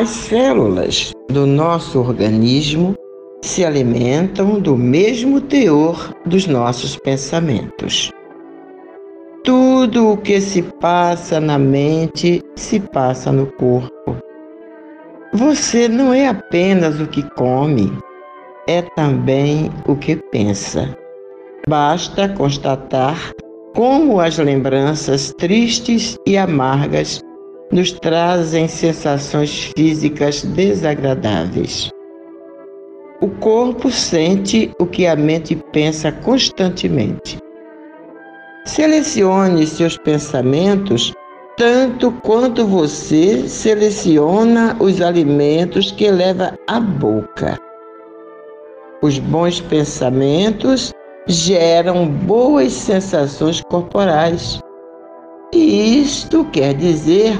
[0.00, 2.94] As células do nosso organismo
[3.42, 8.10] se alimentam do mesmo teor dos nossos pensamentos.
[9.44, 14.16] Tudo o que se passa na mente se passa no corpo.
[15.34, 17.92] Você não é apenas o que come,
[18.66, 20.96] é também o que pensa.
[21.68, 23.34] Basta constatar
[23.76, 27.20] como as lembranças tristes e amargas
[27.72, 31.90] nos trazem sensações físicas desagradáveis.
[33.20, 37.38] O corpo sente o que a mente pensa constantemente.
[38.64, 41.12] Selecione seus pensamentos
[41.56, 47.58] tanto quanto você seleciona os alimentos que leva à boca.
[49.02, 50.92] Os bons pensamentos
[51.26, 54.60] geram boas sensações corporais.
[55.52, 57.38] E isto quer dizer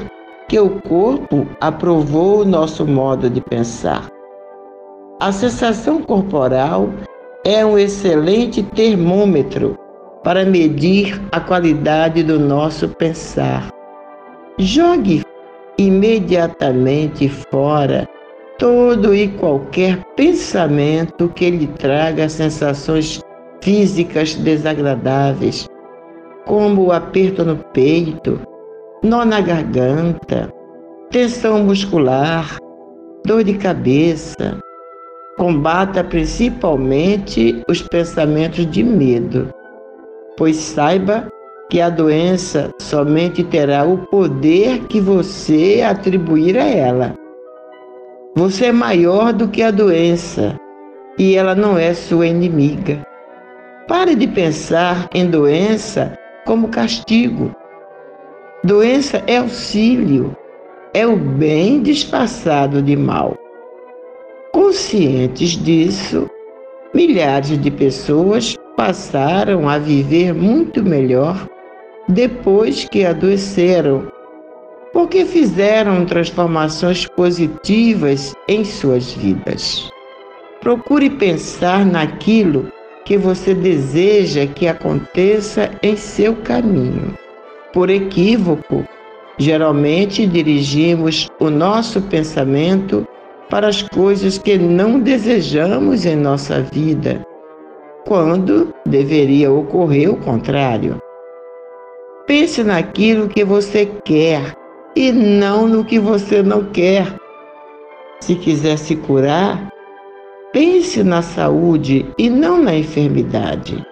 [0.50, 4.08] que o corpo aprovou o nosso modo de pensar.
[5.20, 6.90] A sensação corporal
[7.46, 9.78] é um excelente termômetro
[10.24, 13.70] para medir a qualidade do nosso pensar.
[14.58, 15.22] Jogue
[15.78, 18.08] imediatamente fora
[18.58, 23.20] todo e qualquer pensamento que lhe traga sensações
[23.62, 25.68] físicas desagradáveis,
[26.44, 28.49] como o aperto no peito,
[29.02, 30.52] nó na garganta,
[31.10, 32.58] tensão muscular,
[33.24, 34.58] dor de cabeça.
[35.38, 39.48] Combata principalmente os pensamentos de medo,
[40.36, 41.28] pois saiba
[41.70, 47.14] que a doença somente terá o poder que você atribuir a ela.
[48.36, 50.56] Você é maior do que a doença
[51.18, 53.00] e ela não é sua inimiga.
[53.88, 57.50] Pare de pensar em doença como castigo.
[58.62, 60.36] Doença é auxílio,
[60.92, 63.34] é o bem disfarçado de mal.
[64.52, 66.28] Conscientes disso,
[66.92, 71.48] milhares de pessoas passaram a viver muito melhor
[72.06, 74.12] depois que adoeceram,
[74.92, 79.90] porque fizeram transformações positivas em suas vidas.
[80.60, 82.70] Procure pensar naquilo
[83.06, 87.16] que você deseja que aconteça em seu caminho.
[87.72, 88.84] Por equívoco,
[89.38, 93.06] geralmente dirigimos o nosso pensamento
[93.48, 97.24] para as coisas que não desejamos em nossa vida,
[98.06, 101.00] quando deveria ocorrer o contrário.
[102.26, 104.54] Pense naquilo que você quer
[104.96, 107.14] e não no que você não quer.
[108.20, 109.68] Se quiser se curar,
[110.52, 113.84] pense na saúde e não na enfermidade.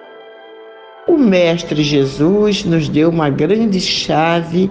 [1.09, 4.71] O Mestre Jesus nos deu uma grande chave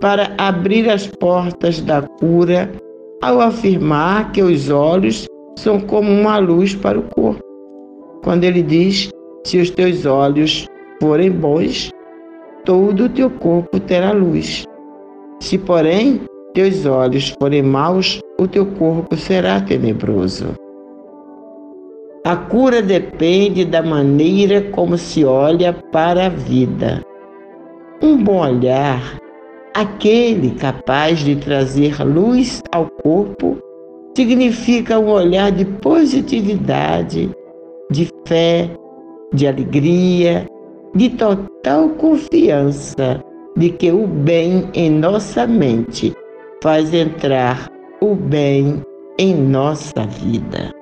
[0.00, 2.70] para abrir as portas da cura
[3.20, 5.26] ao afirmar que os olhos
[5.58, 7.42] são como uma luz para o corpo.
[8.22, 9.10] Quando ele diz:
[9.44, 10.66] Se os teus olhos
[11.00, 11.90] forem bons,
[12.64, 14.64] todo o teu corpo terá luz.
[15.40, 16.20] Se, porém,
[16.54, 20.54] teus olhos forem maus, o teu corpo será tenebroso.
[22.24, 27.02] A cura depende da maneira como se olha para a vida.
[28.00, 29.18] Um bom olhar,
[29.74, 33.58] aquele capaz de trazer luz ao corpo,
[34.16, 37.28] significa um olhar de positividade,
[37.90, 38.70] de fé,
[39.34, 40.46] de alegria,
[40.94, 43.20] de total confiança
[43.56, 46.12] de que o bem em nossa mente
[46.62, 47.68] faz entrar
[48.00, 48.80] o bem
[49.18, 50.81] em nossa vida.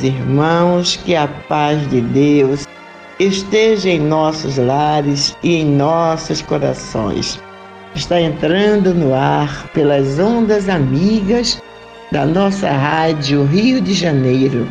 [0.00, 2.66] Meus irmãos, que a paz de Deus
[3.18, 7.40] esteja em nossos lares e em nossos corações.
[7.94, 11.62] Está entrando no ar pelas ondas amigas
[12.10, 14.66] da nossa rádio Rio de Janeiro,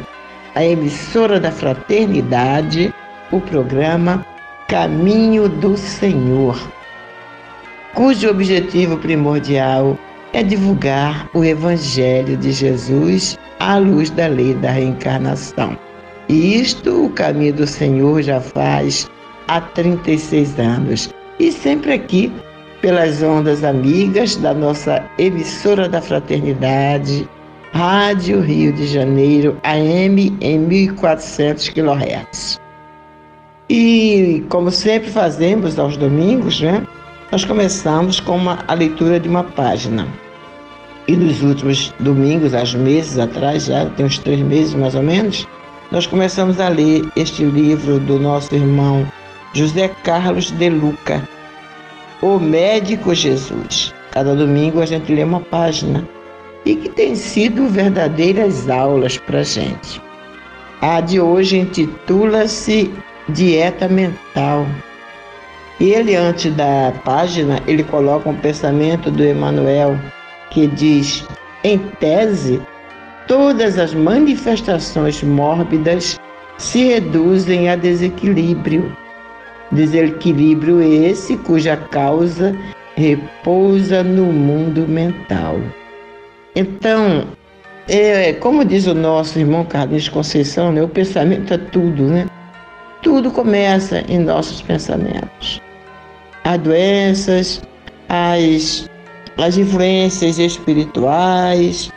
[0.56, 2.94] a emissora da Fraternidade,
[3.32, 4.26] o programa
[4.68, 6.60] Caminho do Senhor,
[7.94, 9.98] cujo objetivo primordial
[10.34, 15.78] é divulgar o Evangelho de Jesus à luz da lei da reencarnação.
[16.28, 19.10] E isto o caminho do Senhor já faz
[19.48, 21.10] há 36 anos.
[21.40, 22.32] E sempre aqui,
[22.82, 27.28] pelas ondas amigas da nossa emissora da fraternidade,
[27.74, 32.60] Rádio Rio de Janeiro, AM em 1400 kHz.
[33.70, 36.86] E como sempre fazemos aos domingos, né?
[37.32, 40.08] Nós começamos com uma, a leitura de uma página.
[41.10, 45.48] E nos últimos domingos, há meses atrás, já tem uns três meses mais ou menos,
[45.92, 49.12] nós começamos a ler este livro do nosso irmão
[49.52, 51.28] José Carlos de Luca,
[52.22, 53.92] O Médico Jesus.
[54.12, 56.08] Cada domingo a gente lê uma página
[56.64, 60.00] e que tem sido verdadeiras aulas para a gente.
[60.80, 62.94] A de hoje intitula-se
[63.30, 64.64] Dieta Mental
[65.80, 69.98] ele, antes da página, ele coloca um pensamento do Emmanuel
[70.52, 71.26] que diz,
[71.64, 72.62] em tese,
[73.28, 76.20] todas as manifestações mórbidas
[76.58, 78.96] se reduzem a desequilíbrio.
[79.72, 82.56] Desequilíbrio esse cuja causa
[82.96, 85.58] repousa no mundo mental.
[86.56, 87.26] Então,
[87.88, 92.26] é, como diz o nosso irmão Carlinhos Conceição, né, o pensamento é tudo, né?
[93.02, 95.62] Tudo começa em nossos pensamentos
[96.50, 97.62] as doenças,
[98.08, 98.90] as,
[99.42, 101.92] as influências espirituais.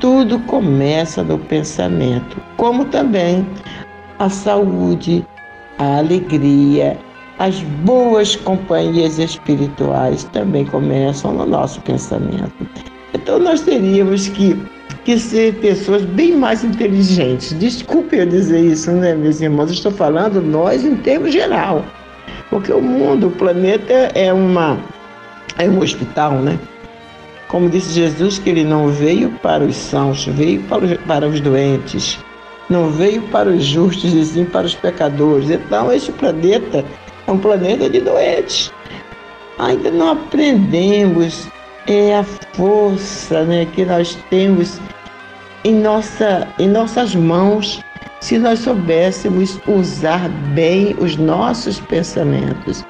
[0.00, 3.46] Tudo começa no pensamento, como também
[4.18, 5.24] a saúde,
[5.78, 6.98] a alegria,
[7.38, 12.52] as boas companhias espirituais também começam no nosso pensamento.
[13.14, 14.60] Então nós teríamos que,
[15.04, 17.58] que ser pessoas bem mais inteligentes.
[17.58, 19.70] Desculpe eu dizer isso, né, meus irmãos?
[19.70, 21.84] estou falando nós em termos geral.
[22.50, 24.78] Porque o mundo, o planeta é uma
[25.58, 26.58] é um hospital, né?
[27.48, 31.40] Como disse Jesus que ele não veio para os sãos, veio para os, para os
[31.40, 32.18] doentes.
[32.68, 35.50] Não veio para os justos e sim para os pecadores.
[35.50, 36.84] Então este planeta
[37.26, 38.72] é um planeta de doentes.
[39.58, 41.46] Ainda não aprendemos
[41.86, 44.80] é a força né, que nós temos
[45.64, 47.82] em, nossa, em nossas mãos
[48.24, 52.82] se nós soubéssemos usar bem os nossos pensamentos,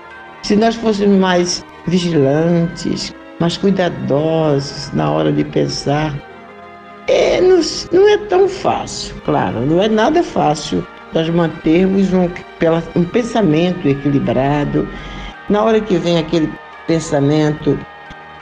[0.45, 6.15] se nós fôssemos mais vigilantes, mais cuidadosos na hora de pensar.
[7.07, 7.61] É, não,
[7.93, 12.29] não é tão fácil, claro, não é nada fácil nós mantermos um,
[12.97, 14.89] um pensamento equilibrado.
[15.49, 16.51] Na hora que vem aquele
[16.87, 17.79] pensamento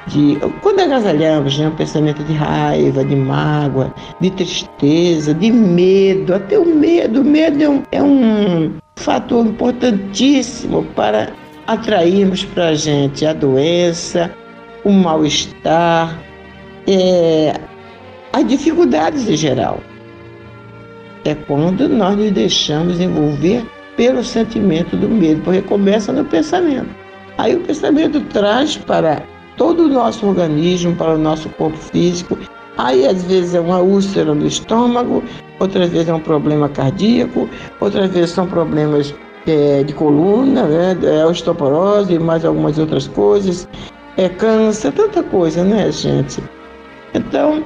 [0.07, 6.59] de quando agasalhamos né, um pensamento de raiva, de mágoa, de tristeza, de medo, até
[6.59, 11.31] o medo, o medo é um, é um fator importantíssimo para
[11.67, 14.31] atrairmos para a gente a doença,
[14.85, 16.19] o mal-estar,
[16.87, 17.55] é,
[18.33, 19.81] as dificuldades em geral.
[21.25, 23.65] É quando nós nos deixamos envolver
[23.97, 26.89] pelo sentimento do medo, porque começa no pensamento.
[27.39, 29.23] Aí o pensamento traz para
[29.57, 32.37] todo o nosso organismo, para o nosso corpo físico,
[32.79, 35.23] Aí às vezes é uma úlcera no estômago,
[35.61, 39.15] outras vezes é um problema cardíaco, outras vezes são problemas
[39.47, 43.69] é, de coluna, né, é osteoporose e mais algumas outras coisas,
[44.17, 46.43] é câncer, tanta coisa, né, gente?
[47.15, 47.65] Então,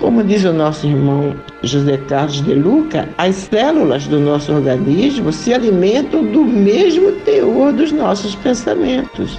[0.00, 5.52] como diz o nosso irmão José Carlos de Luca, as células do nosso organismo se
[5.52, 9.38] alimentam do mesmo teor dos nossos pensamentos.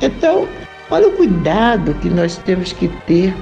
[0.00, 0.46] Então,
[0.90, 3.34] olha o cuidado que nós temos que ter.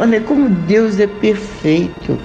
[0.00, 2.18] Olha como Deus é perfeito.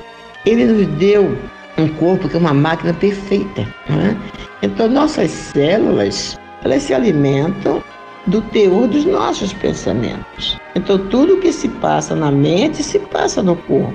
[0.46, 1.38] Ele nos deu
[1.78, 3.62] um corpo que é uma máquina perfeita.
[3.62, 4.16] É?
[4.62, 7.84] Então, nossas células, elas se alimentam
[8.28, 10.58] do teor dos nossos pensamentos.
[10.76, 13.94] Então, tudo que se passa na mente se passa no corpo.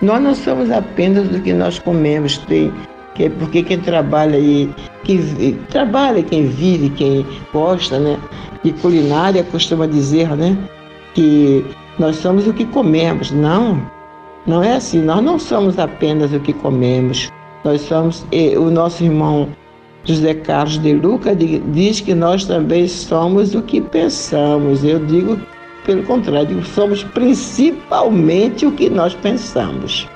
[0.00, 2.72] Nós não somos apenas do que nós comemos, tem,
[3.14, 4.70] que, porque quem trabalha aí,
[5.04, 8.18] que trabalha, quem vive, quem gosta, né,
[8.62, 10.56] de culinária costuma dizer, né,
[11.14, 11.64] que
[11.98, 13.30] nós somos o que comemos.
[13.30, 13.90] Não,
[14.46, 15.02] não é assim.
[15.02, 17.30] Nós não somos apenas o que comemos.
[17.64, 18.24] Nós somos
[18.58, 19.48] o nosso irmão
[20.04, 24.84] José Carlos de Luca diz que nós também somos o que pensamos.
[24.84, 25.36] Eu digo
[25.84, 30.08] pelo contrário, somos principalmente o que nós pensamos.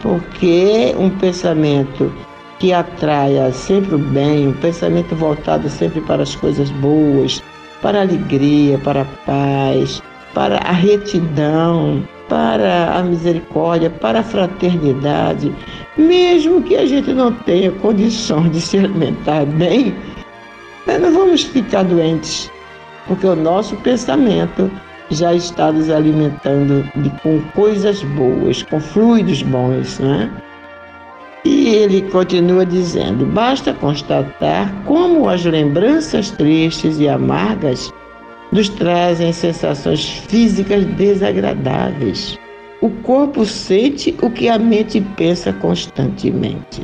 [0.00, 2.12] Porque um pensamento
[2.58, 7.42] que atraia sempre o bem, um pensamento voltado sempre para as coisas boas,
[7.80, 10.02] para a alegria, para a paz,
[10.34, 15.54] para a retidão, para a misericórdia, para a fraternidade,
[15.96, 19.94] mesmo que a gente não tenha condições de se alimentar bem,
[20.86, 22.50] nós não vamos ficar doentes,
[23.06, 24.70] porque o nosso pensamento
[25.10, 30.30] já está nos alimentando de, com coisas boas, com fluidos bons, né?
[31.44, 37.92] E ele continua dizendo: basta constatar como as lembranças tristes e amargas
[38.52, 42.38] nos trazem sensações físicas desagradáveis.
[42.80, 46.82] O corpo sente o que a mente pensa constantemente.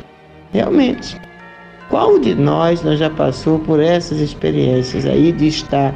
[0.52, 1.16] Realmente,
[1.88, 5.94] qual de nós não já passou por essas experiências aí de estar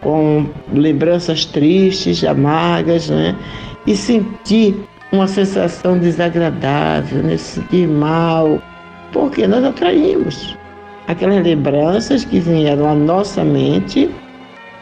[0.00, 3.34] com lembranças tristes, amargas, né?
[3.86, 4.76] E sentir
[5.10, 7.36] uma sensação desagradável, né?
[7.36, 8.60] Se sentir mal,
[9.12, 10.56] porque nós atraímos
[11.08, 14.10] aquelas lembranças que vieram à nossa mente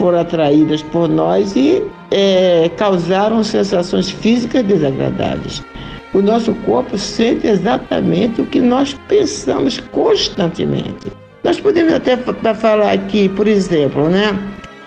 [0.02, 1.80] foram atraídas por nós e
[2.10, 5.62] é, causaram sensações físicas desagradáveis.
[6.12, 11.06] O nosso corpo sente exatamente o que nós pensamos constantemente.
[11.44, 14.36] Nós podemos até falar aqui, por exemplo, né?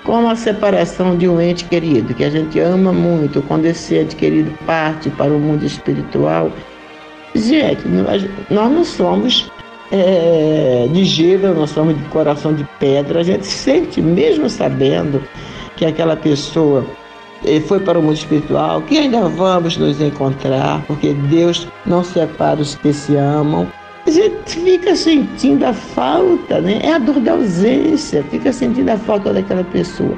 [0.03, 4.17] Como a separação de um ente querido, que a gente ama muito, quando esse ente
[4.17, 6.51] querido parte para o mundo espiritual.
[7.33, 9.49] Gente, nós, nós não somos
[9.91, 13.19] é, de gelo, nós somos de coração de pedra.
[13.19, 15.21] A gente sente, mesmo sabendo
[15.75, 16.85] que aquela pessoa
[17.43, 22.61] eh, foi para o mundo espiritual, que ainda vamos nos encontrar, porque Deus não separa
[22.61, 23.67] os que se amam.
[24.07, 26.79] A gente fica sentindo a falta, né?
[26.83, 30.17] É a dor da ausência, fica sentindo a falta daquela pessoa.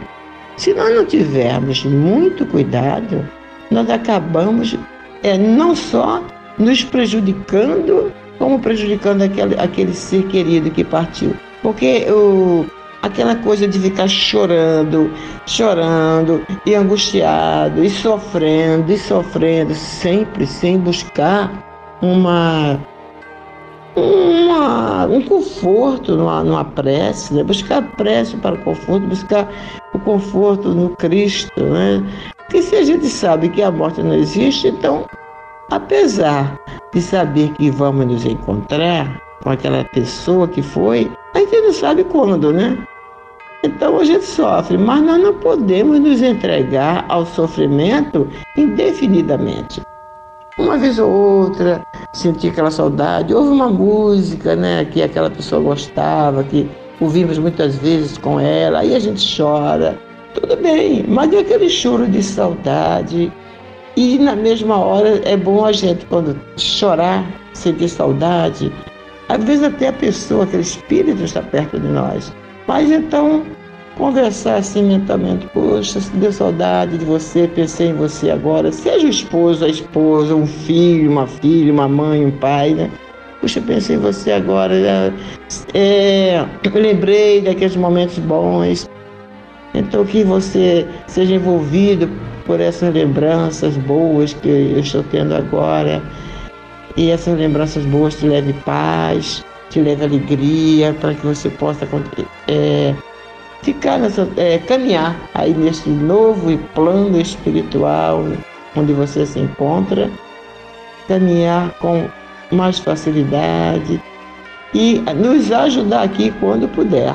[0.57, 3.27] Se nós não tivermos muito cuidado,
[3.71, 4.77] nós acabamos
[5.23, 6.21] é, não só
[6.57, 11.35] nos prejudicando como prejudicando aquele, aquele ser querido que partiu.
[11.61, 12.65] Porque o,
[13.01, 15.11] aquela coisa de ficar chorando,
[15.45, 21.51] chorando, e angustiado, e sofrendo, e sofrendo, sempre sem buscar
[22.01, 22.79] uma,
[23.95, 27.43] uma um conforto numa, numa prece, né?
[27.43, 29.49] buscar prece para o conforto, buscar
[29.93, 31.63] o conforto no Cristo.
[31.63, 32.03] Né?
[32.37, 35.05] Porque se a gente sabe que a morte não existe, então
[35.69, 36.57] Apesar
[36.93, 42.03] de saber que vamos nos encontrar com aquela pessoa que foi, a gente não sabe
[42.03, 42.77] quando, né?
[43.63, 49.81] Então a gente sofre, mas nós não podemos nos entregar ao sofrimento indefinidamente.
[50.57, 56.43] Uma vez ou outra, sentir aquela saudade, houve uma música né, que aquela pessoa gostava,
[56.43, 59.99] que ouvimos muitas vezes com ela, aí a gente chora.
[60.33, 63.31] Tudo bem, mas é aquele choro de saudade
[63.97, 68.71] e na mesma hora é bom a gente, quando chorar, sentir saudade,
[69.27, 72.31] às vezes até a pessoa, aquele espírito está perto de nós.
[72.67, 73.43] Mas então,
[73.97, 79.65] conversar assim mentalmente, poxa, deu saudade de você, pensei em você agora, seja o esposo,
[79.65, 82.91] a esposa, um filho, uma filha, uma mãe, um pai, né?
[83.41, 85.11] Puxa, pensei em você agora, é,
[85.73, 88.87] é lembrei daqueles momentos bons.
[89.73, 92.07] Então que você seja envolvido
[92.47, 96.01] por essas lembranças boas que eu estou tendo agora.
[96.95, 101.87] E essas lembranças boas te leve paz, te leve alegria, para que você possa
[102.47, 102.95] é,
[103.61, 108.23] ficar nessa, é, caminhar aí nesse novo plano espiritual
[108.75, 110.09] onde você se encontra,
[111.07, 112.07] caminhar com
[112.51, 114.01] mais facilidade
[114.73, 117.13] e nos ajudar aqui quando puder,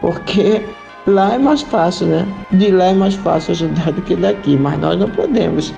[0.00, 0.64] porque
[1.06, 2.26] lá é mais fácil, né?
[2.52, 5.72] De lá é mais fácil ajudar do que daqui, mas nós não podemos,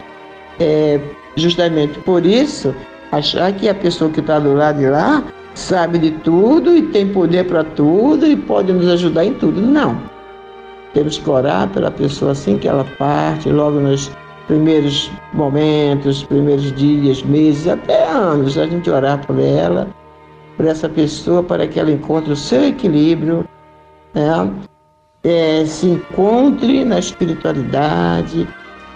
[0.59, 1.01] é,
[1.37, 2.75] justamente por isso,
[3.13, 5.23] achar que a pessoa que está do lado de lá
[5.55, 9.61] sabe de tudo e tem poder para tudo e pode nos ajudar em tudo.
[9.61, 10.01] Não.
[10.95, 14.11] Temos que orar pela pessoa assim que ela parte, logo nos
[14.47, 19.89] primeiros momentos, primeiros dias, meses, até anos, a gente orar por ela,
[20.57, 23.45] por essa pessoa, para que ela encontre o seu equilíbrio,
[24.15, 24.51] né?
[25.29, 28.49] É, se encontre na espiritualidade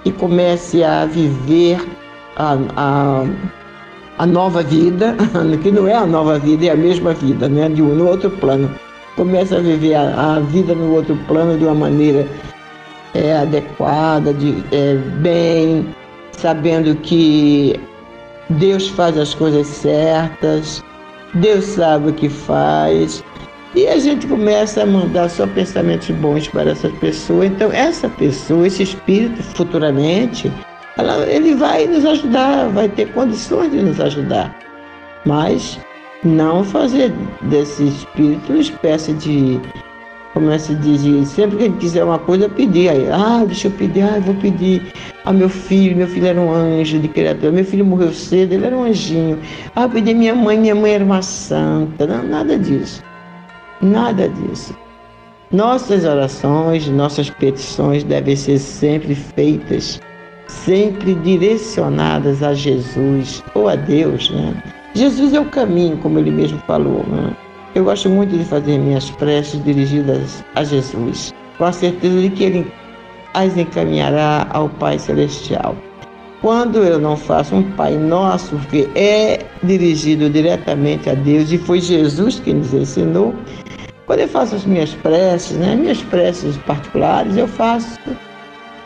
[0.04, 1.78] e comece a viver
[2.36, 3.24] a, a,
[4.18, 5.14] a nova vida,
[5.62, 7.68] que não é a nova vida, é a mesma vida, né?
[7.68, 8.70] de um, no outro plano.
[9.14, 12.26] Comece a viver a, a vida no outro plano de uma maneira
[13.12, 15.86] é, adequada, de, é, bem,
[16.32, 17.78] sabendo que
[18.48, 20.82] Deus faz as coisas certas,
[21.34, 23.22] Deus sabe o que faz.
[23.74, 27.46] E a gente começa a mandar só pensamentos bons para essa pessoa.
[27.46, 30.52] Então, essa pessoa, esse espírito, futuramente,
[30.98, 34.54] ela, ele vai nos ajudar, vai ter condições de nos ajudar.
[35.24, 35.78] Mas
[36.22, 37.12] não fazer
[37.42, 39.58] desse espírito uma espécie de
[40.34, 42.88] como é se diz, sempre que ele quiser uma coisa, pedir.
[42.88, 44.82] Aí, ah, deixa eu pedir, ah, eu vou pedir
[45.24, 48.66] a meu filho, meu filho era um anjo de criatura, meu filho morreu cedo, ele
[48.66, 49.38] era um anjinho.
[49.76, 52.06] Ah, eu pedi a minha mãe, minha mãe era uma santa.
[52.06, 53.02] Não, nada disso.
[53.82, 54.76] Nada disso.
[55.50, 60.00] Nossas orações, nossas petições devem ser sempre feitas,
[60.46, 64.62] sempre direcionadas a Jesus ou a Deus, né?
[64.94, 67.36] Jesus é o caminho, como ele mesmo falou, né?
[67.74, 72.44] Eu gosto muito de fazer minhas preces dirigidas a Jesus, com a certeza de que
[72.44, 72.72] Ele
[73.32, 75.74] as encaminhará ao Pai Celestial.
[76.42, 81.80] Quando eu não faço um Pai Nosso, que é dirigido diretamente a Deus, e foi
[81.80, 83.34] Jesus que nos ensinou,
[84.12, 87.98] quando eu faço as minhas preces, né, minhas preces particulares, eu faço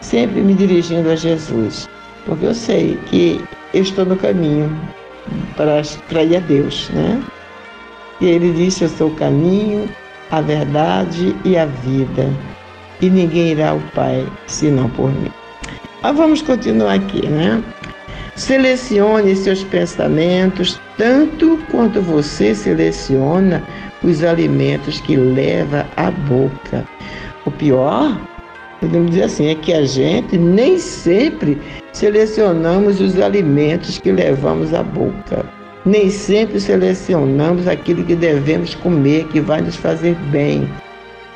[0.01, 1.89] sempre me dirigindo a Jesus,
[2.25, 4.71] porque eu sei que eu estou no caminho
[5.57, 7.21] para, ir a Deus, né?
[8.21, 9.91] E ele disse: Eu sou o caminho,
[10.31, 12.31] a verdade e a vida,
[13.01, 15.33] e ninguém irá ao Pai senão por mim.
[16.05, 17.61] Mas vamos continuar aqui, né?
[18.37, 23.61] Selecione seus pensamentos tanto quanto você seleciona
[24.03, 26.85] os alimentos que leva à boca.
[27.45, 28.19] O pior,
[28.81, 31.59] podemos dizer assim, é que a gente nem sempre
[31.93, 35.45] selecionamos os alimentos que levamos à boca.
[35.85, 40.69] Nem sempre selecionamos aquilo que devemos comer, que vai nos fazer bem.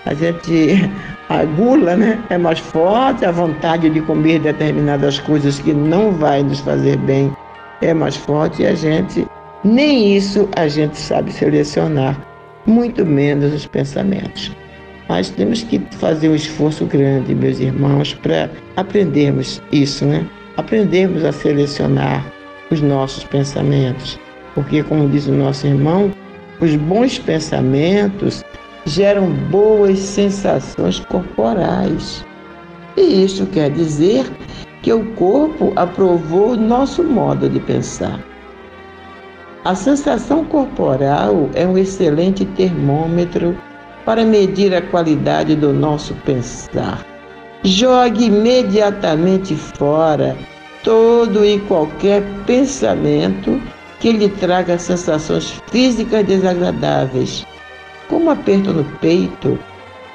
[0.07, 0.90] A gente,
[1.29, 6.42] a gula, né, é mais forte, a vontade de comer determinadas coisas que não vai
[6.42, 7.33] nos fazer bem
[7.83, 9.27] é mais forte e a gente,
[9.64, 12.16] nem isso a gente sabe selecionar,
[12.66, 14.51] muito menos os pensamentos.
[15.09, 20.27] Mas temos que fazer um esforço grande, meus irmãos, para aprendermos isso, né?
[20.57, 22.25] Aprendermos a selecionar
[22.70, 24.18] os nossos pensamentos
[24.55, 26.12] porque, como diz o nosso irmão,
[26.61, 28.44] os bons pensamentos
[28.85, 32.25] geram boas sensações corporais.
[32.96, 34.27] E isso quer dizer
[34.83, 38.20] que o corpo aprovou o nosso modo de pensar.
[39.62, 43.55] A sensação corporal é um excelente termômetro
[44.07, 47.05] para medir a qualidade do nosso pensar.
[47.62, 50.35] Jogue imediatamente fora
[50.83, 53.61] todo e qualquer pensamento
[54.01, 57.46] que lhe traga sensações físicas desagradáveis,
[58.09, 59.59] como aperto no peito,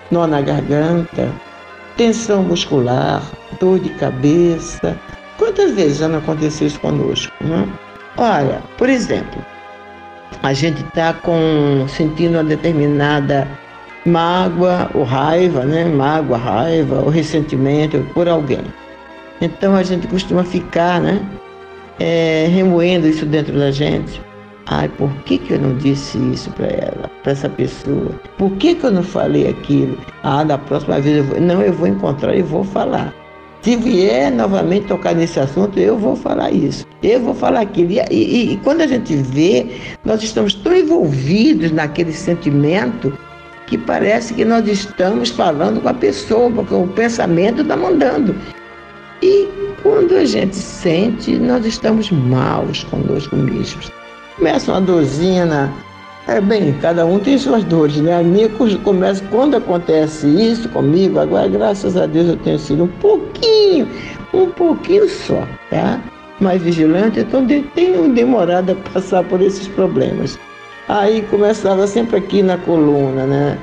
[0.10, 1.32] nó na garganta,
[1.96, 3.22] tensão muscular,
[3.60, 5.00] dor de cabeça.
[5.38, 7.32] Quantas vezes já não aconteceu isso conosco?
[7.42, 7.70] Né?
[8.18, 9.44] Olha, por exemplo,
[10.42, 13.48] a gente está com sentindo uma determinada
[14.06, 15.86] mágoa ou raiva, né?
[15.86, 18.64] Mágoa, raiva ou ressentimento por alguém.
[19.42, 21.20] Então a gente costuma ficar, né?
[22.00, 24.22] é, remoendo isso dentro da gente.
[24.68, 28.12] Ai, por que, que eu não disse isso para ela, para essa pessoa?
[28.38, 29.98] Por que, que eu não falei aquilo?
[30.24, 31.40] Ah, da próxima vez eu vou.
[31.40, 33.14] Não, eu vou encontrar e vou falar.
[33.66, 36.86] Se vier novamente tocar nesse assunto, eu vou falar isso.
[37.02, 37.94] Eu vou falar aquilo.
[37.94, 39.66] E, e, e quando a gente vê,
[40.06, 43.18] nós estamos tão envolvidos naquele sentimento
[43.66, 48.36] que parece que nós estamos falando com a pessoa, porque o pensamento está mandando.
[49.24, 49.50] E
[49.82, 53.92] quando a gente sente, nós estamos maus conosco mesmos.
[54.36, 55.74] Começa uma dorzinha na,
[56.28, 58.20] É bem, cada um tem suas dores, né?
[58.20, 58.50] A minha
[58.84, 63.88] começa quando acontece isso comigo, agora graças a Deus eu tenho sido um pouquinho,
[64.34, 66.02] um pouquinho só, tá?
[66.40, 70.40] Mais vigilante, então tenho demorado a passar por esses problemas.
[70.90, 73.58] Aí começava sempre aqui na coluna, né?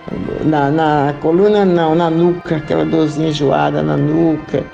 [0.45, 4.65] Na, na coluna não, na nuca, aquela dorzinha enjoada na nuca.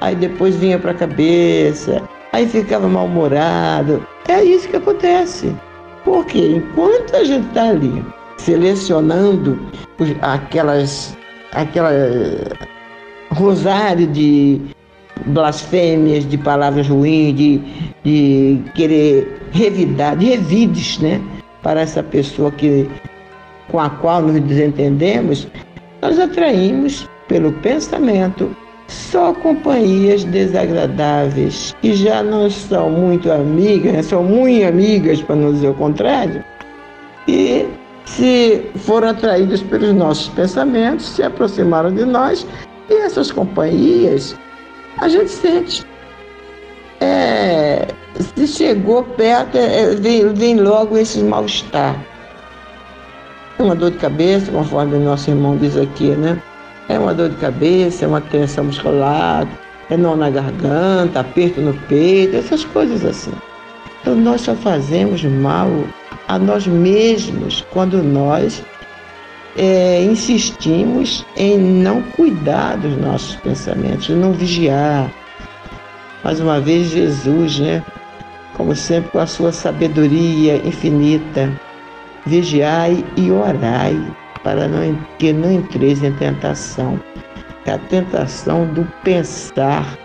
[0.00, 4.04] Aí depois vinha para a cabeça, aí ficava mal-humorado.
[4.28, 5.54] É isso que acontece.
[6.06, 8.02] Porque enquanto a gente está ali
[8.38, 9.58] selecionando
[10.22, 11.18] aquelas,
[11.52, 11.90] aquela
[13.32, 14.60] rosário de
[15.26, 17.58] blasfêmias, de palavras ruins, de,
[18.04, 21.20] de querer revidar, de revides, né?
[21.64, 22.88] Para essa pessoa que,
[23.68, 25.48] com a qual nos desentendemos,
[26.00, 28.54] nós atraímos pelo pensamento
[28.88, 35.68] só companhias desagradáveis, que já não são muito amigas, são muito amigas, para não dizer
[35.68, 36.44] o contrário,
[37.26, 37.66] e
[38.04, 42.46] se foram atraídas pelos nossos pensamentos, se aproximaram de nós,
[42.88, 44.36] e essas companhias
[44.98, 45.84] a gente sente.
[47.00, 47.88] É,
[48.36, 51.96] se chegou perto, é, vem, vem logo esse mal-estar.
[53.58, 56.40] Uma dor de cabeça, conforme o nosso irmão diz aqui, né?
[56.88, 59.46] É uma dor de cabeça, é uma tensão muscular,
[59.90, 63.32] é nó na garganta, aperto no peito, essas coisas assim.
[64.00, 65.68] Então nós só fazemos mal
[66.28, 68.62] a nós mesmos quando nós
[69.56, 75.10] é, insistimos em não cuidar dos nossos pensamentos, não vigiar.
[76.22, 77.82] Mais uma vez, Jesus, né?
[78.54, 81.52] Como sempre, com a sua sabedoria infinita,
[82.24, 84.00] vigiai e orai
[84.46, 87.00] para não, que não entreis em tentação.
[87.64, 89.98] É a tentação do pensar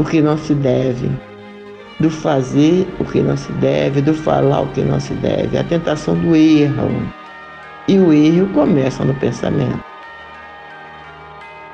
[0.00, 1.08] o que não se deve,
[2.00, 5.62] do fazer o que não se deve, do falar o que não se deve, a
[5.62, 6.90] tentação do erro.
[7.86, 9.78] E o erro começa no pensamento.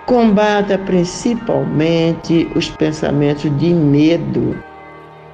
[0.04, 4.62] Combata principalmente os pensamentos de medo,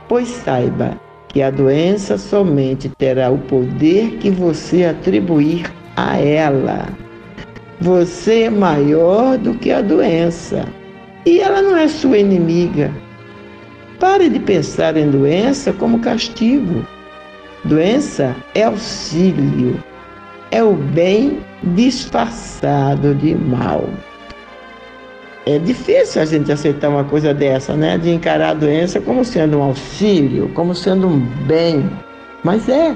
[0.09, 6.89] pois saiba que a doença somente terá o poder que você atribuir a ela.
[7.81, 10.67] Você é maior do que a doença
[11.27, 12.91] e ela não é sua inimiga.
[13.99, 16.87] Pare de pensar em doença como castigo.
[17.65, 19.83] Doença é auxílio,
[20.51, 23.89] é o bem disfarçado de mal.
[25.47, 27.99] É difícil a gente aceitar uma coisa dessa, né?
[27.99, 31.89] De encarar a doença como sendo um auxílio, como sendo um bem.
[32.45, 32.95] Mas é.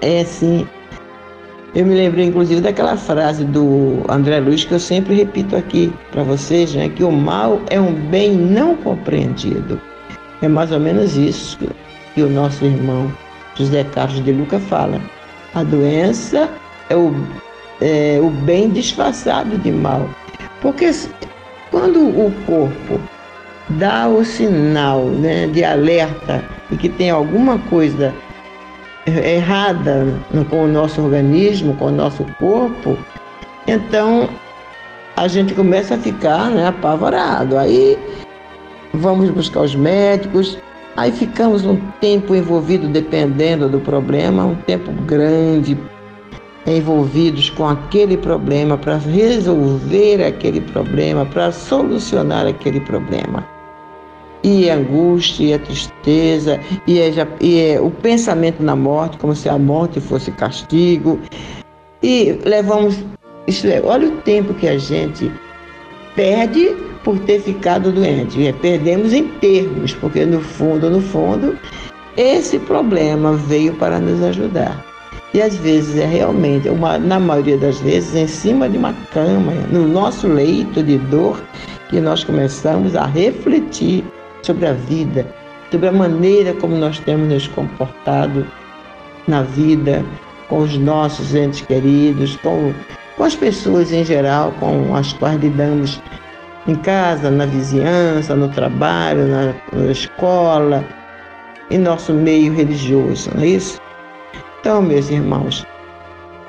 [0.00, 0.66] É sim.
[1.74, 6.22] Eu me lembrei, inclusive, daquela frase do André Luiz que eu sempre repito aqui para
[6.22, 6.88] vocês, né?
[6.88, 9.80] Que o mal é um bem não compreendido.
[10.40, 11.58] É mais ou menos isso
[12.14, 13.12] que o nosso irmão
[13.56, 15.00] José Carlos de Luca fala.
[15.52, 16.48] A doença
[16.88, 17.12] é o,
[17.80, 20.08] é o bem disfarçado de mal.
[20.60, 20.92] Porque
[21.72, 23.00] quando o corpo
[23.70, 28.14] dá o sinal né, de alerta e que tem alguma coisa
[29.06, 30.06] errada
[30.48, 32.96] com o nosso organismo, com o nosso corpo,
[33.66, 34.28] então
[35.16, 37.56] a gente começa a ficar né, apavorado.
[37.56, 37.98] Aí
[38.92, 40.58] vamos buscar os médicos,
[40.96, 45.76] aí ficamos um tempo envolvido, dependendo do problema, um tempo grande
[46.66, 53.53] envolvidos com aquele problema, para resolver aquele problema, para solucionar aquele problema
[54.44, 59.16] e é angústia, e é tristeza, e é, já, e é o pensamento na morte,
[59.16, 61.18] como se a morte fosse castigo.
[62.02, 63.02] E levamos,
[63.46, 65.32] isso é, olha o tempo que a gente
[66.14, 68.46] perde por ter ficado doente.
[68.46, 71.58] É, perdemos em termos, porque no fundo, no fundo,
[72.14, 74.84] esse problema veio para nos ajudar.
[75.32, 79.52] E às vezes é realmente, uma, na maioria das vezes, em cima de uma cama,
[79.72, 81.42] no nosso leito de dor,
[81.88, 84.04] que nós começamos a refletir
[84.44, 85.26] sobre a vida,
[85.70, 88.46] sobre a maneira como nós temos nos comportado
[89.26, 90.04] na vida,
[90.48, 92.72] com os nossos entes queridos, com,
[93.16, 96.00] com as pessoas em geral com as quais lidamos
[96.66, 100.84] em casa, na vizinhança, no trabalho, na, na escola,
[101.70, 103.80] em nosso meio religioso, não é isso?
[104.60, 105.66] Então, meus irmãos,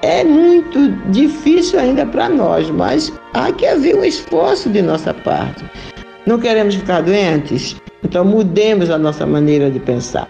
[0.02, 5.66] é muito difícil ainda para nós, mas há que haver um esforço de nossa parte.
[6.26, 7.76] Não queremos ficar doentes?
[8.06, 10.30] Então mudemos a nossa maneira de pensar.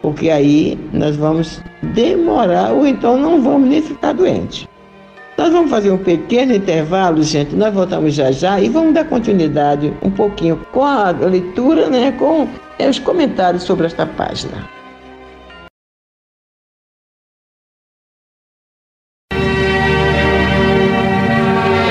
[0.00, 4.66] Porque aí nós vamos demorar ou então não vamos nem ficar doentes.
[5.36, 7.54] Nós vamos fazer um pequeno intervalo, gente.
[7.54, 12.48] Nós voltamos já já e vamos dar continuidade um pouquinho com a leitura, né, com
[12.78, 14.66] é, os comentários sobre esta página.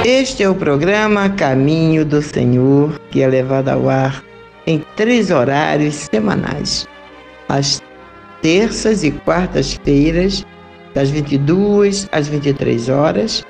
[0.03, 4.28] Este é o programa Caminho do Senhor, que é levado ao ar
[4.69, 6.87] em três horários semanais.
[7.49, 7.81] Às
[8.39, 10.45] terças e quartas-feiras,
[10.93, 13.43] das 22 às 23 horas,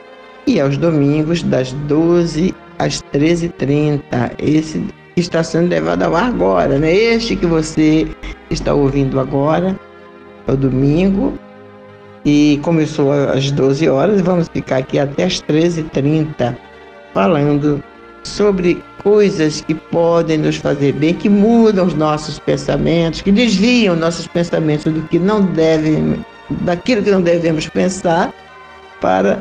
[0.48, 4.02] e aos domingos, das 12 às 13h30.
[4.40, 4.82] Esse
[5.18, 6.94] está sendo levado ao ar agora, né?
[6.96, 8.08] Este que você
[8.50, 9.78] está ouvindo agora
[10.48, 11.38] é o domingo
[12.24, 14.22] e começou às 12 horas.
[14.22, 16.56] Vamos ficar aqui até às 13h30
[17.14, 17.84] falando
[18.30, 24.28] sobre coisas que podem nos fazer bem, que mudam os nossos pensamentos, que desviam nossos
[24.28, 26.24] pensamentos do que não devem,
[26.62, 28.34] daquilo que não devemos pensar,
[29.02, 29.40] para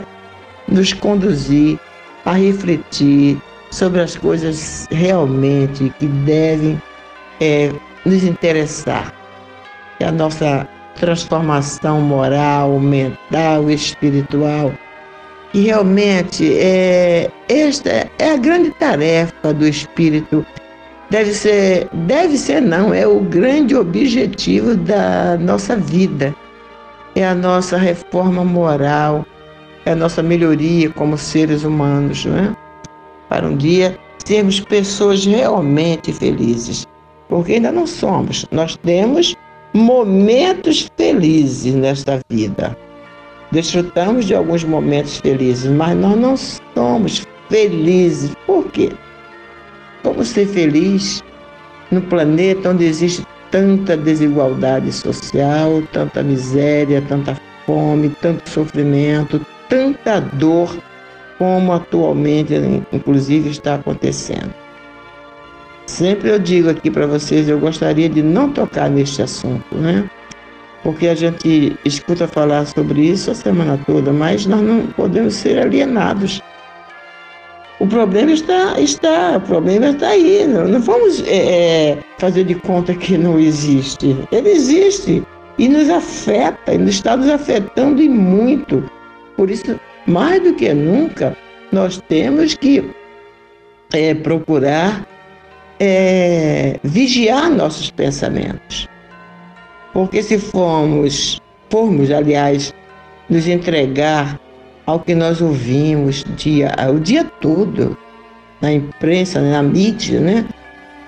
[0.68, 1.78] nos conduzir
[2.24, 3.38] a refletir
[3.70, 6.80] sobre as coisas realmente que devem
[7.40, 7.70] é,
[8.04, 9.12] nos interessar.
[9.98, 14.72] Que a nossa transformação moral, mental, espiritual.
[15.54, 20.44] E realmente é, esta é a grande tarefa do espírito.
[21.10, 26.34] Deve ser, deve ser não, é o grande objetivo da nossa vida.
[27.14, 29.24] É a nossa reforma moral,
[29.86, 32.56] é a nossa melhoria como seres humanos, não é?
[33.28, 36.86] Para um dia sermos pessoas realmente felizes.
[37.28, 38.46] Porque ainda não somos.
[38.52, 39.34] Nós temos
[39.72, 42.76] momentos felizes nesta vida.
[43.50, 46.36] Desfrutamos de alguns momentos felizes, mas nós não
[46.74, 48.34] somos felizes.
[48.46, 48.92] Por quê?
[50.02, 51.22] Como ser feliz
[51.90, 60.76] no planeta onde existe tanta desigualdade social, tanta miséria, tanta fome, tanto sofrimento, tanta dor
[61.38, 62.54] como atualmente,
[62.92, 64.52] inclusive, está acontecendo.
[65.86, 70.10] Sempre eu digo aqui para vocês, eu gostaria de não tocar neste assunto, né?
[70.82, 75.58] Porque a gente escuta falar sobre isso a semana toda, mas nós não podemos ser
[75.58, 76.40] alienados.
[77.80, 80.46] O problema está, está, o problema está aí.
[80.46, 84.16] Não, não vamos é, é fazer de conta que não existe.
[84.32, 85.22] Ele existe
[85.58, 88.88] e nos afeta, e está nos afetando e muito.
[89.36, 91.36] Por isso, mais do que nunca,
[91.72, 92.84] nós temos que
[93.92, 95.06] é, procurar
[95.80, 98.88] é, vigiar nossos pensamentos.
[99.98, 102.72] Porque se formos, formos, aliás,
[103.28, 104.38] nos entregar
[104.86, 107.98] ao que nós ouvimos dia, o dia todo,
[108.60, 110.44] na imprensa, na mídia, né?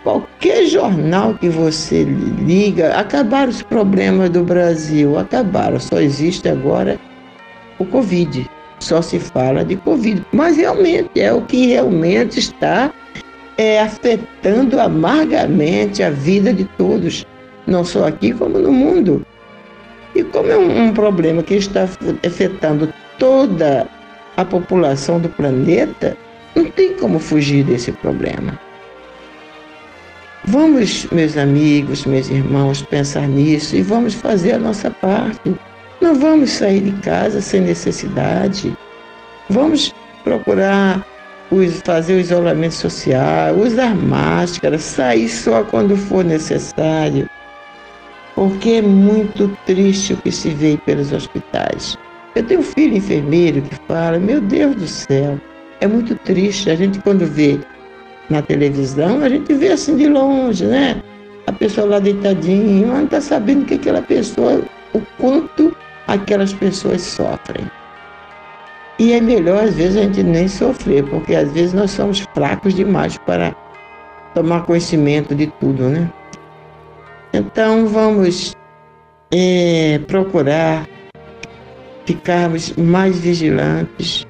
[0.02, 5.78] Qualquer jornal que você liga, acabaram os problemas do Brasil, acabaram.
[5.78, 6.98] Só existe agora
[7.78, 8.44] o Covid.
[8.80, 10.26] Só se fala de Covid.
[10.32, 12.92] Mas realmente é o que realmente está
[13.56, 17.24] é, afetando amargamente a vida de todos,
[17.70, 19.24] não só aqui como no mundo.
[20.14, 21.88] E como é um, um problema que está
[22.26, 23.86] afetando toda
[24.36, 26.16] a população do planeta,
[26.54, 28.58] não tem como fugir desse problema.
[30.44, 35.54] Vamos, meus amigos, meus irmãos, pensar nisso e vamos fazer a nossa parte.
[36.00, 38.76] Não vamos sair de casa sem necessidade.
[39.48, 41.06] Vamos procurar
[41.84, 47.28] fazer o isolamento social, usar máscara, sair só quando for necessário.
[48.34, 51.96] Porque é muito triste o que se vê pelos hospitais.
[52.34, 55.38] Eu tenho um filho enfermeiro que fala, meu Deus do céu,
[55.80, 56.70] é muito triste.
[56.70, 57.58] A gente quando vê
[58.28, 61.02] na televisão, a gente vê assim de longe, né?
[61.46, 64.62] A pessoa lá deitadinha, não está sabendo que aquela pessoa,
[64.94, 67.66] o quanto aquelas pessoas sofrem.
[68.98, 72.74] E é melhor, às vezes, a gente nem sofrer, porque às vezes nós somos fracos
[72.74, 73.56] demais para
[74.34, 76.08] tomar conhecimento de tudo, né?
[77.40, 78.54] Então vamos
[79.32, 80.86] é, procurar
[82.04, 84.26] ficarmos mais vigilantes.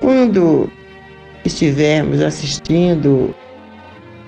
[0.00, 0.70] Quando
[1.44, 3.34] estivermos assistindo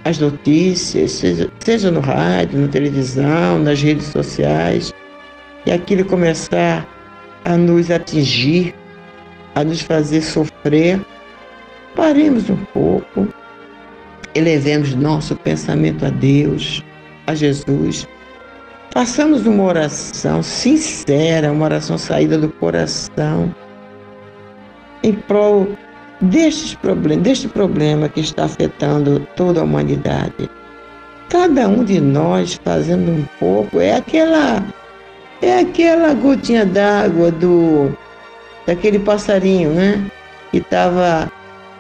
[0.05, 4.93] as notícias, seja, seja no rádio, na televisão, nas redes sociais,
[5.65, 6.87] e aquilo começar
[7.47, 8.75] a nos atingir,
[9.55, 11.01] a nos fazer sofrer,
[11.95, 13.27] paremos um pouco,
[14.35, 16.85] elevemos nosso pensamento a Deus,
[17.27, 18.07] a Jesus,
[18.91, 23.55] façamos uma oração sincera, uma oração saída do coração,
[25.03, 25.69] em prol
[26.21, 30.49] destes problem deste problema que está afetando toda a humanidade.
[31.29, 34.63] Cada um de nós fazendo um pouco é aquela
[35.43, 37.97] é aquela gotinha d'água do
[38.67, 40.05] daquele passarinho, né?
[40.51, 41.31] Que estava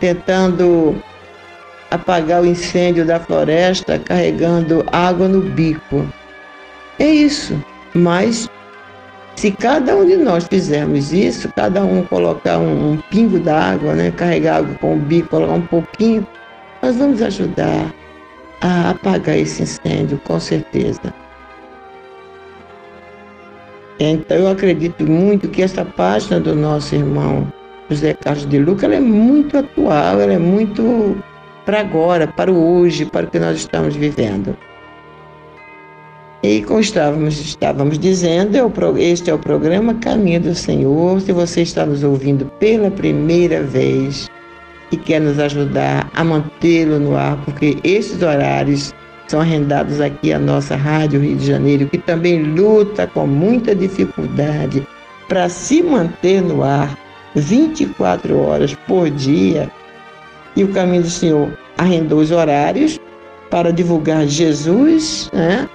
[0.00, 1.00] tentando
[1.90, 6.06] apagar o incêndio da floresta carregando água no bico.
[6.98, 7.62] É isso,
[7.94, 8.48] mas
[9.36, 14.10] Se cada um de nós fizermos isso, cada um colocar um, um pingo d'água, né,
[14.10, 16.26] carregar água com o bico, colocar um pouquinho,
[16.82, 17.94] nós vamos ajudar
[18.62, 21.14] a apagar esse incêndio, com certeza.
[23.98, 27.52] Então eu acredito muito que essa página do nosso irmão
[27.90, 31.22] José Carlos de Luca ela é muito atual, ela é muito
[31.66, 34.56] para agora, para o hoje, para o que nós estamos vivendo.
[36.42, 41.20] E como estávamos, estávamos dizendo, é este é o programa Caminho do Senhor.
[41.20, 44.30] Se você está nos ouvindo pela primeira vez
[44.92, 48.94] e quer nos ajudar a mantê-lo no ar, porque esses horários
[49.26, 54.86] são arrendados aqui à nossa Rádio Rio de Janeiro, que também luta com muita dificuldade
[55.28, 56.96] para se manter no ar
[57.34, 59.68] 24 horas por dia.
[60.56, 62.98] E o Caminho do Senhor arrendou os horários
[63.50, 65.68] para divulgar Jesus, né?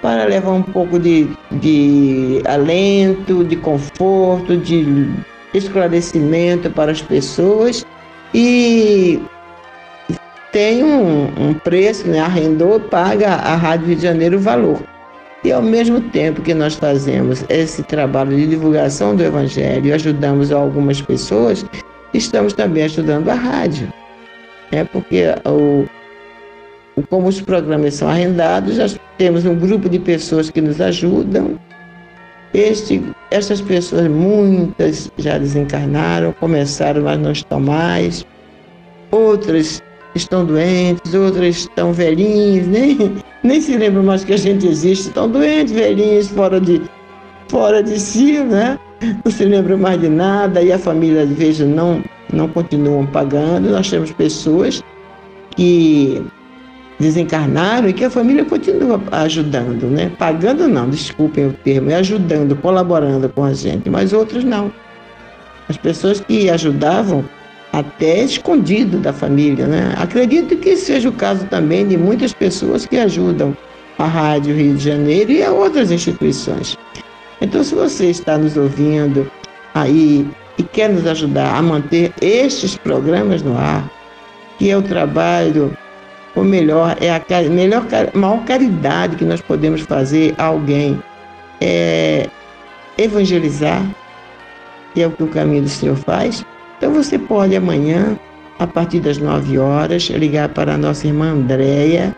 [0.00, 5.08] para levar um pouco de, de alento, de conforto, de
[5.52, 7.84] esclarecimento para as pessoas
[8.32, 9.20] e
[10.52, 12.20] tem um, um preço, né?
[12.20, 14.78] arrendou, paga a Rádio Rio de Janeiro o valor.
[15.44, 20.50] E ao mesmo tempo que nós fazemos esse trabalho de divulgação do Evangelho e ajudamos
[20.50, 21.64] algumas pessoas,
[22.14, 23.92] estamos também ajudando a rádio.
[24.70, 25.86] É porque o,
[27.08, 31.58] como os programas são arrendados, já temos um grupo de pessoas que nos ajudam.
[32.54, 38.24] Este, essas pessoas, muitas já desencarnaram, começaram, mas não estão mais.
[39.10, 39.82] Outras
[40.14, 45.30] estão doentes, outras estão velhinhos, nem, nem se lembram mais que a gente existe, estão
[45.30, 46.82] doentes, velhinhos, fora de,
[47.48, 48.78] fora de si, né?
[49.00, 53.70] Não se lembram mais de nada, e a família, às vezes, não, não continuam pagando.
[53.70, 54.82] Nós temos pessoas
[55.50, 56.22] que
[56.98, 60.10] desencarnaram e que a família continua ajudando, né?
[60.18, 64.72] Pagando não, desculpem o termo, é ajudando, colaborando com a gente, mas outros não.
[65.68, 67.24] As pessoas que ajudavam
[67.72, 69.94] até escondido da família, né?
[69.96, 73.56] Acredito que seja o caso também de muitas pessoas que ajudam
[73.98, 76.76] a Rádio Rio de Janeiro e a outras instituições.
[77.40, 79.30] Então, se você está nos ouvindo
[79.74, 83.88] aí e quer nos ajudar a manter estes programas no ar,
[84.58, 85.76] que é o trabalho
[86.34, 91.02] o melhor, é a melhor, maior caridade que nós podemos fazer a alguém
[91.60, 92.28] é
[92.96, 93.84] evangelizar,
[94.94, 96.44] que é o que o caminho do Senhor faz.
[96.76, 98.18] Então você pode amanhã,
[98.58, 102.14] a partir das 9 horas, ligar para a nossa irmã Andréia,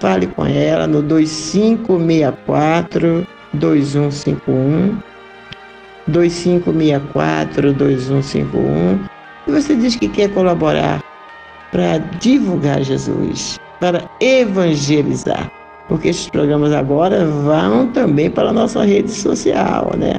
[0.00, 4.98] fale com ela no 2564 2151
[6.06, 9.14] 2564 2151
[9.46, 11.02] e você diz que quer colaborar
[11.70, 15.50] para divulgar Jesus, para evangelizar.
[15.88, 20.14] Porque esses programas agora vão também para a nossa rede social, né?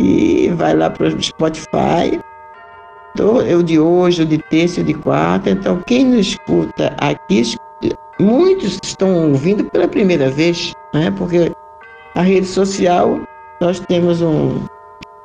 [0.00, 2.18] E vai lá para o Spotify,
[3.46, 5.50] eu de hoje, o de terça, o de quarta.
[5.50, 7.42] Então, quem nos escuta aqui,
[8.18, 11.12] muitos estão ouvindo pela primeira vez, né?
[11.16, 11.52] Porque
[12.18, 13.20] a rede social,
[13.60, 14.66] nós temos um,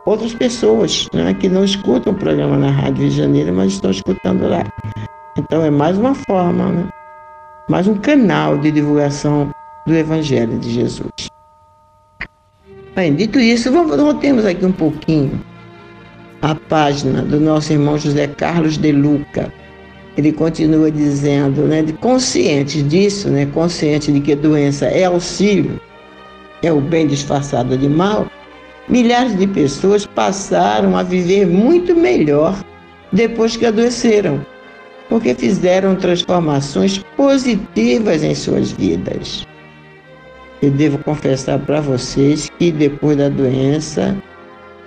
[0.06, 3.90] outras pessoas né, que não escutam o programa na Rádio Rio de Janeiro, mas estão
[3.90, 4.64] escutando lá.
[5.36, 6.88] Então é mais uma forma, né?
[7.68, 9.52] mais um canal de divulgação
[9.88, 11.12] do Evangelho de Jesus.
[12.96, 15.42] Bem, dito isso, voltemos aqui um pouquinho
[16.44, 19.52] a página do nosso irmão José Carlos de Luca.
[20.16, 25.82] Ele continua dizendo, né, consciente disso, né, consciente de que a doença é auxílio,
[26.64, 28.26] é o bem disfarçado de mal,
[28.88, 32.56] milhares de pessoas passaram a viver muito melhor
[33.12, 34.44] depois que adoeceram
[35.10, 39.46] porque fizeram transformações positivas em suas vidas.
[40.62, 44.16] Eu devo confessar para vocês que depois da doença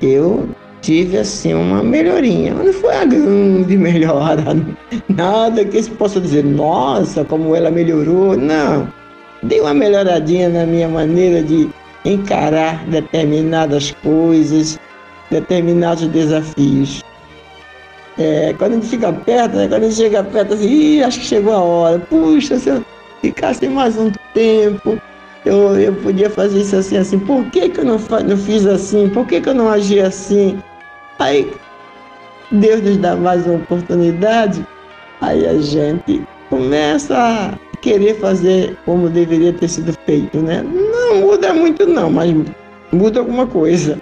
[0.01, 0.49] eu
[0.81, 2.55] tive assim uma melhorinha.
[2.55, 4.43] Não foi a grande melhora,
[5.09, 8.37] nada que se possa dizer, nossa, como ela melhorou.
[8.37, 8.93] Não.
[9.47, 11.69] Dei uma melhoradinha na minha maneira de
[12.05, 14.79] encarar determinadas coisas,
[15.31, 17.03] determinados desafios.
[18.19, 19.69] É, quando a gente fica perto, né?
[19.69, 21.99] Quando a gente chega perto, assim, Ih, acho que chegou a hora.
[21.99, 22.85] Puxa, se eu
[23.21, 25.01] ficasse mais um tempo,
[25.45, 27.19] eu, eu podia fazer isso assim, assim.
[27.19, 29.09] Por que, que eu não, não fiz assim?
[29.09, 30.59] Por que, que eu não agi assim?
[31.19, 31.53] Aí
[32.51, 34.65] Deus nos dá mais uma oportunidade,
[35.21, 40.63] aí a gente começa querer fazer como deveria ter sido feito, né?
[40.63, 42.35] Não muda muito não, mas
[42.93, 44.01] muda alguma coisa.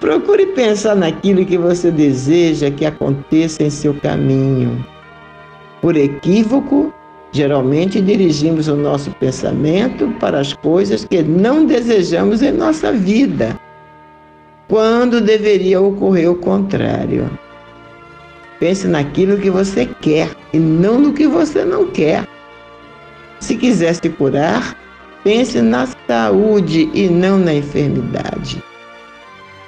[0.00, 4.84] Procure pensar naquilo que você deseja que aconteça em seu caminho.
[5.80, 6.92] Por equívoco
[7.30, 13.58] Geralmente dirigimos o nosso pensamento para as coisas que não desejamos em nossa vida,
[14.66, 17.30] quando deveria ocorrer o contrário.
[18.58, 22.26] Pense naquilo que você quer e não no que você não quer.
[23.40, 24.76] Se quiser se curar,
[25.22, 28.62] pense na saúde e não na enfermidade.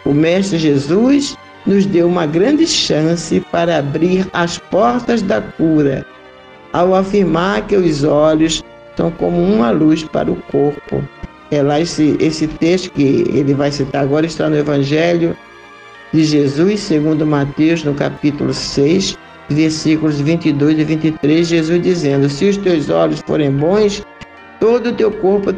[0.04, 6.06] O Mestre Jesus nos deu uma grande chance para abrir as portas da cura,
[6.72, 8.62] ao afirmar que os olhos
[8.96, 11.02] são como uma luz para o corpo.
[11.50, 15.36] É lá esse, esse texto que ele vai citar agora, está no Evangelho
[16.12, 19.18] de Jesus, segundo Mateus, no capítulo 6,
[19.50, 24.02] versículos 22 e 23, Jesus dizendo: Se os teus olhos forem bons,
[24.58, 25.50] todo o teu corpo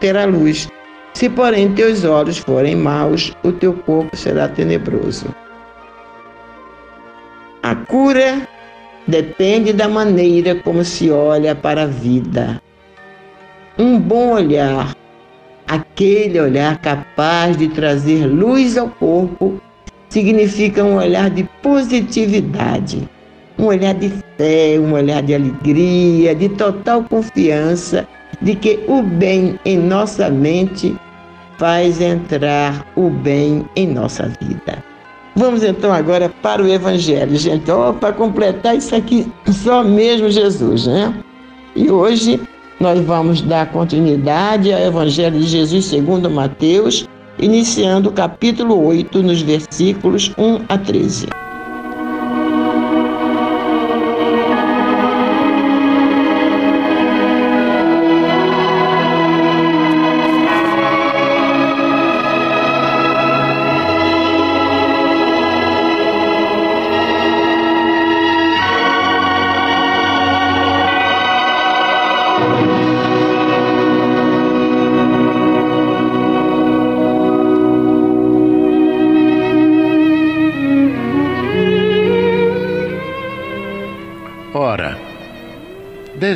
[0.00, 0.68] terá luz.
[1.14, 5.26] Se, porém, teus olhos forem maus, o teu corpo será tenebroso.
[7.62, 8.46] A cura
[9.06, 12.60] depende da maneira como se olha para a vida.
[13.78, 14.94] Um bom olhar,
[15.66, 19.60] aquele olhar capaz de trazer luz ao corpo,
[20.08, 23.08] significa um olhar de positividade,
[23.58, 28.06] um olhar de fé, um olhar de alegria, de total confiança
[28.40, 30.96] de que o bem em nossa mente
[31.58, 34.82] faz entrar o bem em nossa vida.
[35.34, 37.70] Vamos então agora para o Evangelho, gente.
[37.70, 41.14] Oh, para completar isso aqui, só mesmo Jesus, né?
[41.74, 42.40] E hoje
[42.80, 47.06] nós vamos dar continuidade ao Evangelho de Jesus segundo Mateus,
[47.38, 51.45] iniciando o capítulo 8, nos versículos 1 a 13.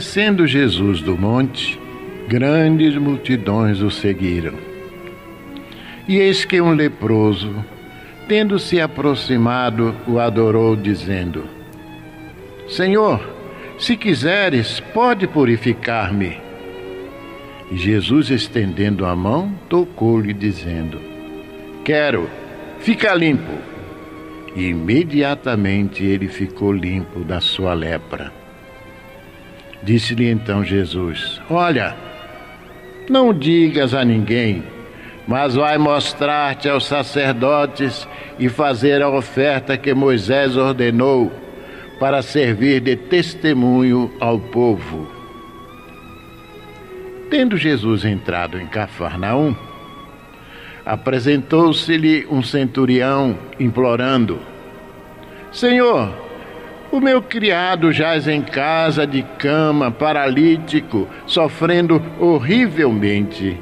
[0.00, 1.78] Descendo Jesus do monte,
[2.26, 4.54] grandes multidões o seguiram.
[6.08, 7.62] E eis que um leproso,
[8.26, 11.44] tendo se aproximado, o adorou, dizendo:
[12.66, 13.20] Senhor,
[13.78, 16.38] se quiseres, pode purificar-me.
[17.70, 20.98] Jesus, estendendo a mão, tocou-lhe, dizendo:
[21.84, 22.26] Quero,
[22.78, 23.52] fica limpo.
[24.56, 28.39] E imediatamente ele ficou limpo da sua lepra.
[29.82, 31.96] Disse-lhe então Jesus: Olha,
[33.08, 34.62] não digas a ninguém,
[35.26, 38.06] mas vai mostrar-te aos sacerdotes
[38.38, 41.32] e fazer a oferta que Moisés ordenou
[41.98, 45.10] para servir de testemunho ao povo.
[47.30, 49.54] Tendo Jesus entrado em Cafarnaum,
[50.84, 54.40] apresentou-se-lhe um centurião implorando:
[55.52, 56.29] Senhor,
[56.90, 63.56] o meu criado jaz em casa de cama, paralítico, sofrendo horrivelmente.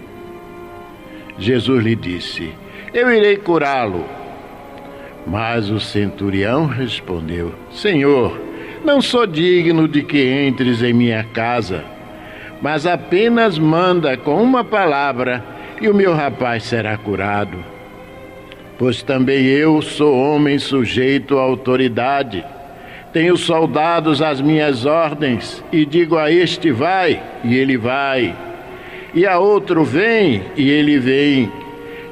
[1.38, 2.52] Jesus lhe disse:
[2.92, 4.04] Eu irei curá-lo.
[5.26, 8.40] Mas o centurião respondeu: Senhor,
[8.84, 11.84] não sou digno de que entres em minha casa,
[12.62, 15.44] mas apenas manda com uma palavra
[15.80, 17.58] e o meu rapaz será curado.
[18.78, 22.44] Pois também eu sou homem sujeito à autoridade
[23.12, 28.34] tenho soldados às minhas ordens, e digo a este vai, e ele vai,
[29.14, 31.50] e a outro vem, e ele vem,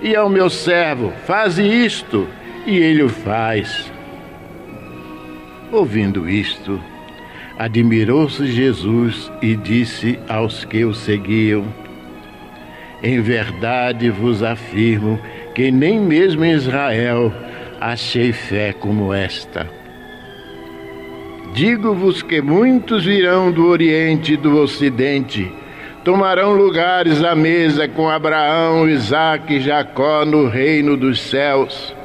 [0.02, 2.26] e ao meu servo faze isto,
[2.66, 3.92] e ele o faz.
[5.70, 6.80] Ouvindo isto,
[7.58, 11.64] admirou-se Jesus e disse aos que o seguiam:
[13.02, 15.20] Em verdade vos afirmo
[15.54, 17.32] que nem mesmo em Israel
[17.80, 19.68] achei fé como esta.
[21.56, 25.50] Digo-vos que muitos virão do Oriente e do Ocidente,
[26.04, 31.96] tomarão lugares à mesa com Abraão, Isaque e Jacó no reino dos céus,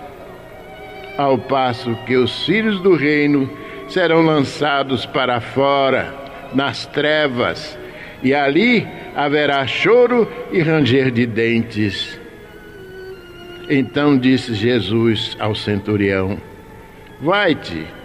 [1.18, 3.52] ao passo que os filhos do reino
[3.90, 6.16] serão lançados para fora,
[6.54, 7.78] nas trevas,
[8.24, 12.18] e ali haverá choro e ranger de dentes.
[13.70, 16.38] Então disse Jesus ao centurião:
[17.20, 18.00] Vai-te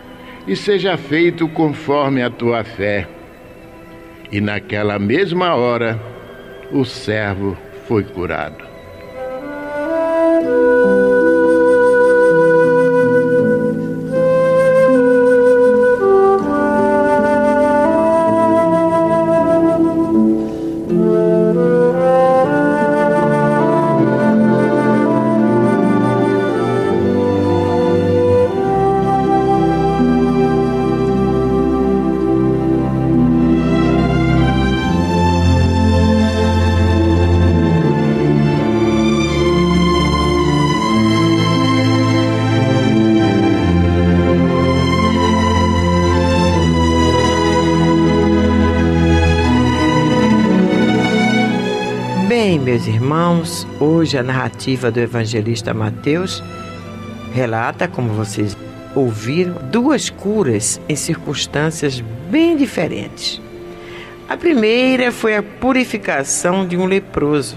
[0.47, 3.07] e seja feito conforme a tua fé.
[4.31, 6.01] E naquela mesma hora
[6.73, 8.66] o servo foi curado.
[53.87, 56.43] Hoje a narrativa do evangelista Mateus
[57.33, 58.57] relata, como vocês
[58.95, 63.41] ouviram, duas curas em circunstâncias bem diferentes.
[64.29, 67.57] A primeira foi a purificação de um leproso,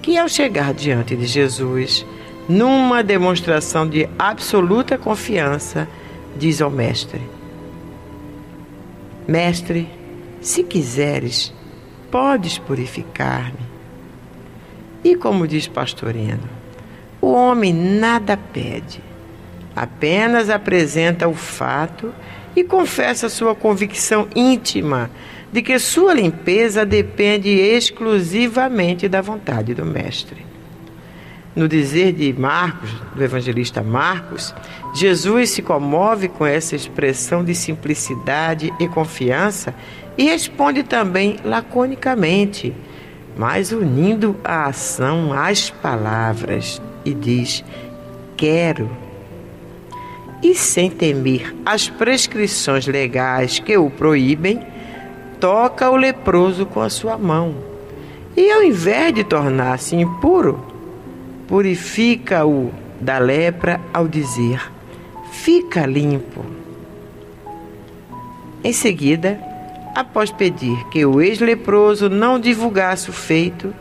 [0.00, 2.06] que ao chegar diante de Jesus,
[2.48, 5.88] numa demonstração de absoluta confiança,
[6.36, 7.20] diz ao Mestre:
[9.26, 9.88] Mestre,
[10.40, 11.52] se quiseres,
[12.10, 13.77] podes purificar-me.
[15.02, 16.48] E como diz Pastorino,
[17.20, 19.00] o homem nada pede,
[19.74, 22.12] apenas apresenta o fato
[22.54, 25.10] e confessa sua convicção íntima
[25.52, 30.46] de que sua limpeza depende exclusivamente da vontade do Mestre.
[31.56, 34.54] No dizer de Marcos, do evangelista Marcos,
[34.94, 39.74] Jesus se comove com essa expressão de simplicidade e confiança
[40.16, 42.74] e responde também laconicamente
[43.38, 47.64] mas unindo a ação às palavras, e diz:
[48.36, 48.90] Quero.
[50.42, 54.60] E sem temer as prescrições legais que o proíbem,
[55.40, 57.54] toca o leproso com a sua mão.
[58.36, 60.64] E ao invés de tornar-se impuro,
[61.46, 64.70] purifica-o da lepra ao dizer:
[65.30, 66.44] Fica limpo.
[68.62, 69.40] Em seguida,
[69.94, 73.74] após pedir que o ex-leproso não divulgasse o feito,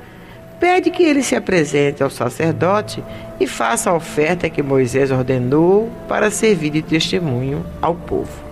[0.59, 3.03] pede que ele se apresente ao sacerdote
[3.39, 8.47] e faça a oferta que Moisés ordenou para servir de testemunho ao povo.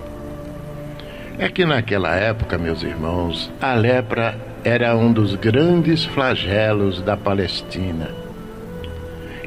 [1.38, 8.10] É que naquela época, meus irmãos, a lepra era um dos grandes flagelos da Palestina.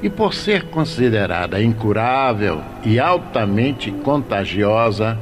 [0.02, 5.18] E por ser considerada incurável e altamente contagiosa,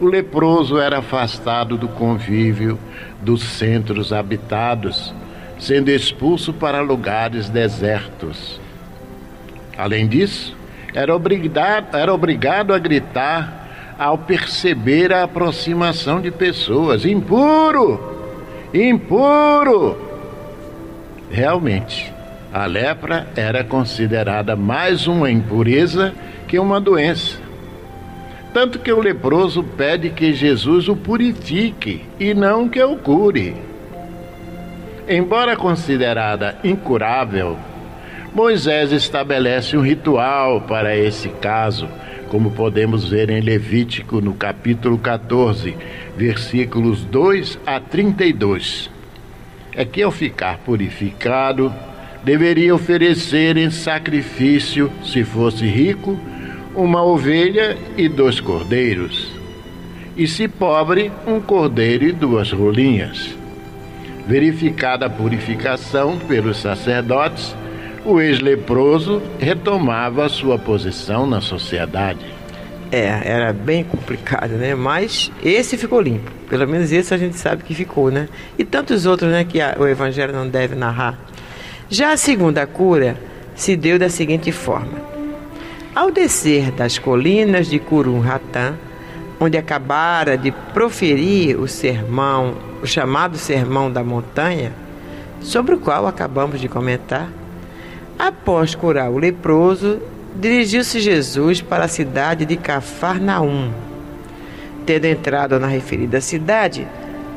[0.00, 2.78] o leproso era afastado do convívio
[3.20, 5.14] dos centros habitados,
[5.58, 8.60] sendo expulso para lugares desertos.
[9.76, 10.56] Além disso,
[10.94, 18.16] era obrigado, era obrigado a gritar ao perceber a aproximação de pessoas: impuro!
[18.72, 19.96] Impuro!
[21.30, 22.12] Realmente,
[22.52, 26.14] a lepra era considerada mais uma impureza
[26.46, 27.47] que uma doença.
[28.60, 33.54] Tanto que o leproso pede que Jesus o purifique e não que o cure.
[35.08, 37.56] Embora considerada incurável,
[38.34, 41.88] Moisés estabelece um ritual para esse caso,
[42.30, 45.76] como podemos ver em Levítico no capítulo 14,
[46.16, 48.90] versículos 2 a 32.
[49.72, 51.72] É que ao ficar purificado,
[52.24, 56.18] deveria oferecer em sacrifício, se fosse rico,
[56.74, 59.32] uma ovelha e dois cordeiros,
[60.16, 63.36] e se pobre, um cordeiro e duas rolinhas.
[64.26, 67.56] Verificada a purificação pelos sacerdotes,
[68.04, 72.24] o ex-leproso retomava sua posição na sociedade.
[72.90, 74.74] É, era bem complicado, né?
[74.74, 76.30] Mas esse ficou limpo.
[76.48, 78.28] Pelo menos esse a gente sabe que ficou, né?
[78.58, 81.18] E tantos outros, né, que a, o evangelho não deve narrar.
[81.90, 83.16] Já a segunda cura
[83.54, 84.98] se deu da seguinte forma:
[85.98, 88.74] ao descer das colinas de Curum Ratã,
[89.40, 94.72] onde acabara de proferir o sermão, o chamado Sermão da Montanha,
[95.40, 97.28] sobre o qual acabamos de comentar,
[98.16, 100.00] após curar o leproso,
[100.36, 103.72] dirigiu-se Jesus para a cidade de Cafarnaum.
[104.86, 106.86] Tendo entrado na referida cidade,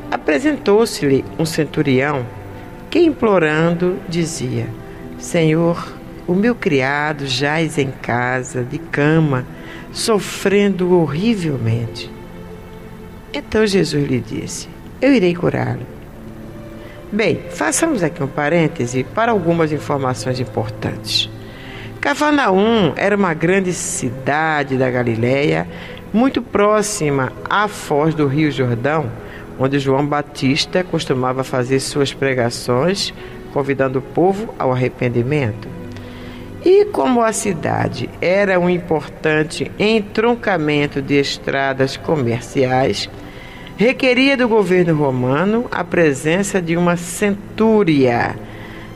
[0.08, 2.24] apresentou-se-lhe um centurião
[2.88, 4.68] que, implorando, dizia:
[5.18, 5.84] Senhor,
[6.26, 9.44] o meu criado jaz em casa, de cama,
[9.92, 12.10] sofrendo horrivelmente.
[13.32, 14.68] Então Jesus lhe disse:
[15.00, 15.86] Eu irei curá-lo.
[17.10, 21.28] Bem, façamos aqui um parêntese para algumas informações importantes.
[22.00, 25.68] Cafarnaum era uma grande cidade da Galiléia,
[26.12, 29.10] muito próxima à foz do Rio Jordão,
[29.58, 33.12] onde João Batista costumava fazer suas pregações,
[33.52, 35.81] convidando o povo ao arrependimento.
[36.64, 43.10] E como a cidade era um importante entroncamento de estradas comerciais,
[43.76, 48.36] requeria do governo romano a presença de uma centúria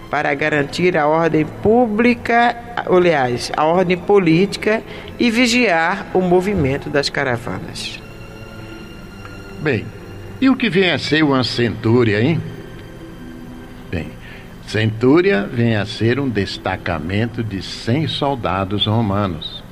[0.09, 2.57] para garantir a ordem pública,
[2.87, 4.81] aliás, a ordem política
[5.19, 8.01] e vigiar o movimento das caravanas.
[9.61, 9.85] Bem,
[10.41, 12.41] e o que vem a ser uma centúria, hein?
[14.67, 19.63] Centúria vem a ser um destacamento de 100 soldados romanos.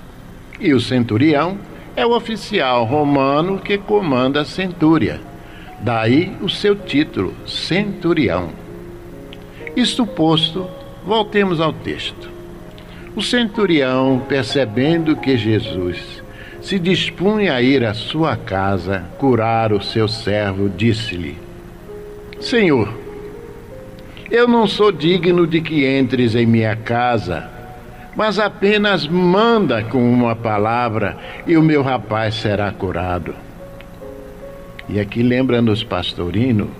[0.61, 1.59] E o centurião
[1.97, 5.21] é o oficial romano que comanda a centúria.
[5.81, 8.51] Daí o seu título, centurião.
[9.75, 10.69] Isto posto,
[11.05, 12.31] voltemos ao texto.
[13.17, 16.23] O centurião, percebendo que Jesus
[16.61, 21.37] se dispunha a ir à sua casa curar o seu servo, disse-lhe:
[22.41, 23.04] Senhor,
[24.31, 27.49] eu não sou digno de que entres em minha casa,
[28.17, 31.17] mas apenas manda com uma palavra
[31.47, 33.35] e o meu rapaz será curado.
[34.89, 36.71] E aqui lembra-nos, pastorino,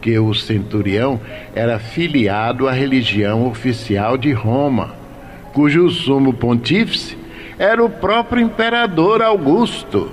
[0.00, 1.20] que o centurião
[1.54, 4.94] era filiado à religião oficial de Roma,
[5.52, 7.16] cujo sumo pontífice
[7.58, 10.10] era o próprio imperador Augusto,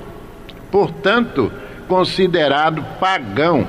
[0.72, 1.52] portanto,
[1.88, 3.68] considerado pagão.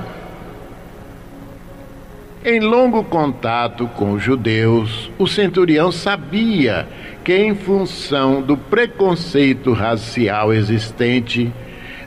[2.49, 6.87] Em longo contato com os judeus, o centurião sabia
[7.21, 11.51] que, em função do preconceito racial existente,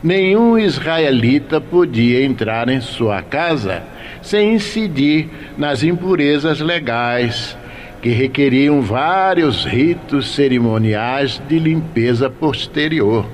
[0.02, 3.82] nenhum israelita podia entrar em sua casa
[4.22, 5.28] sem incidir
[5.58, 7.54] nas impurezas legais
[8.00, 13.26] que requeriam vários ritos cerimoniais de limpeza posterior.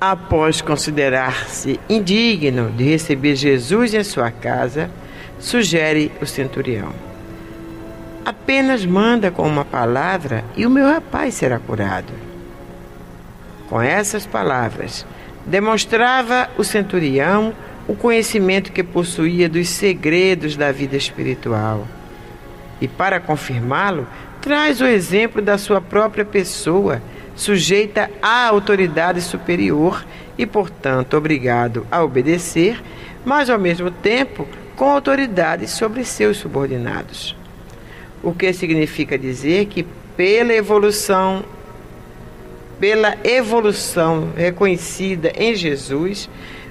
[0.00, 4.90] Após considerar-se indigno de receber Jesus em sua casa,
[5.38, 6.92] sugere o centurião:
[8.24, 12.12] Apenas manda com uma palavra e o meu rapaz será curado.
[13.68, 15.06] Com essas palavras,
[15.44, 17.52] demonstrava o centurião
[17.88, 21.86] o conhecimento que possuía dos segredos da vida espiritual
[22.80, 24.06] e, para confirmá-lo,
[24.40, 27.00] traz o exemplo da sua própria pessoa,
[27.34, 30.04] sujeita à autoridade superior
[30.36, 32.82] e, portanto, obrigado a obedecer,
[33.24, 34.46] mas ao mesmo tempo
[34.76, 37.34] com autoridade sobre seus subordinados.
[38.22, 39.84] O que significa dizer que,
[40.16, 41.44] pela evolução,
[42.78, 46.28] pela evolução reconhecida em Jesus,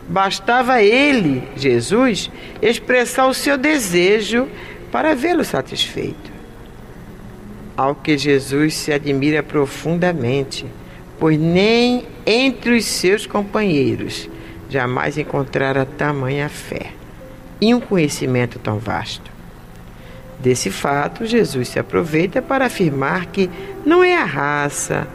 [0.07, 2.29] bastava ele, Jesus,
[2.61, 4.47] expressar o seu desejo
[4.91, 6.35] para vê-lo satisfeito.
[7.75, 10.65] Ao que Jesus se admira profundamente,
[11.19, 14.29] pois nem entre os seus companheiros
[14.69, 16.94] jamais encontrara tamanha fé
[17.59, 19.31] e um conhecimento tão vasto.
[20.39, 23.49] Desse fato, Jesus se aproveita para afirmar que
[23.85, 25.07] não é a raça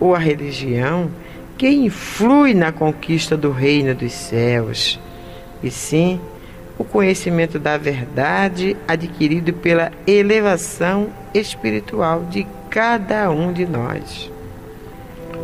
[0.00, 1.10] ou a religião
[1.56, 4.98] que influi na conquista do reino dos céus,
[5.62, 6.20] e sim
[6.78, 14.31] o conhecimento da verdade adquirido pela elevação espiritual de cada um de nós.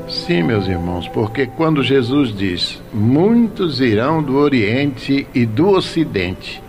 [0.09, 6.63] Sim, meus irmãos, porque quando Jesus diz: Muitos irão do Oriente e do Ocidente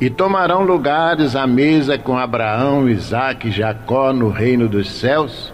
[0.00, 5.52] e tomarão lugares à mesa com Abraão, Isaque e Jacó no reino dos céus,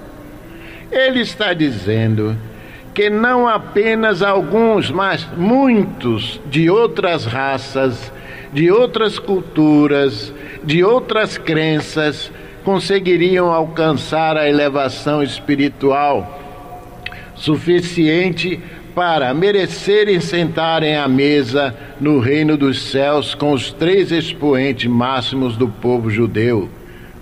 [0.91, 2.37] ele está dizendo
[2.95, 8.11] que não apenas alguns, mas muitos de outras raças
[8.53, 10.33] de outras culturas,
[10.65, 12.31] de outras crenças,
[12.65, 16.38] conseguiriam alcançar a elevação espiritual
[17.39, 18.61] suficiente
[18.95, 25.69] para merecerem sentarem à mesa no reino dos céus com os três expoentes máximos do
[25.69, 26.69] povo judeu: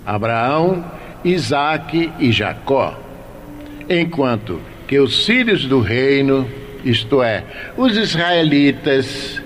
[0.05, 0.83] Abraão,
[1.23, 2.99] Isaque e Jacó.
[3.89, 6.47] Enquanto que os filhos do reino,
[6.83, 7.43] isto é,
[7.77, 9.41] os israelitas,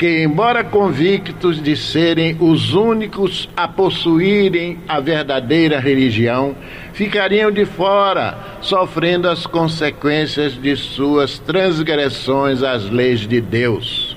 [0.00, 6.56] que, embora convictos de serem os únicos a possuírem a verdadeira religião,
[6.94, 14.16] ficariam de fora, sofrendo as consequências de suas transgressões às leis de Deus.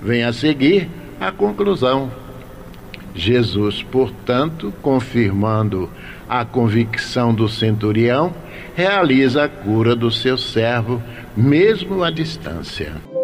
[0.00, 0.88] Vem a seguir
[1.20, 2.08] a conclusão.
[3.12, 5.90] Jesus, portanto, confirmando
[6.28, 8.32] a convicção do centurião,
[8.76, 11.02] realiza a cura do seu servo,
[11.36, 13.19] mesmo à distância.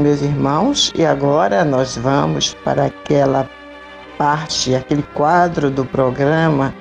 [0.00, 3.48] Meus irmãos, e agora nós vamos para aquela
[4.18, 6.74] parte, aquele quadro do programa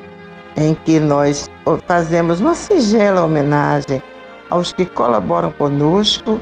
[0.57, 1.49] em que nós
[1.85, 4.01] fazemos uma singela homenagem
[4.49, 6.39] aos que colaboram conosco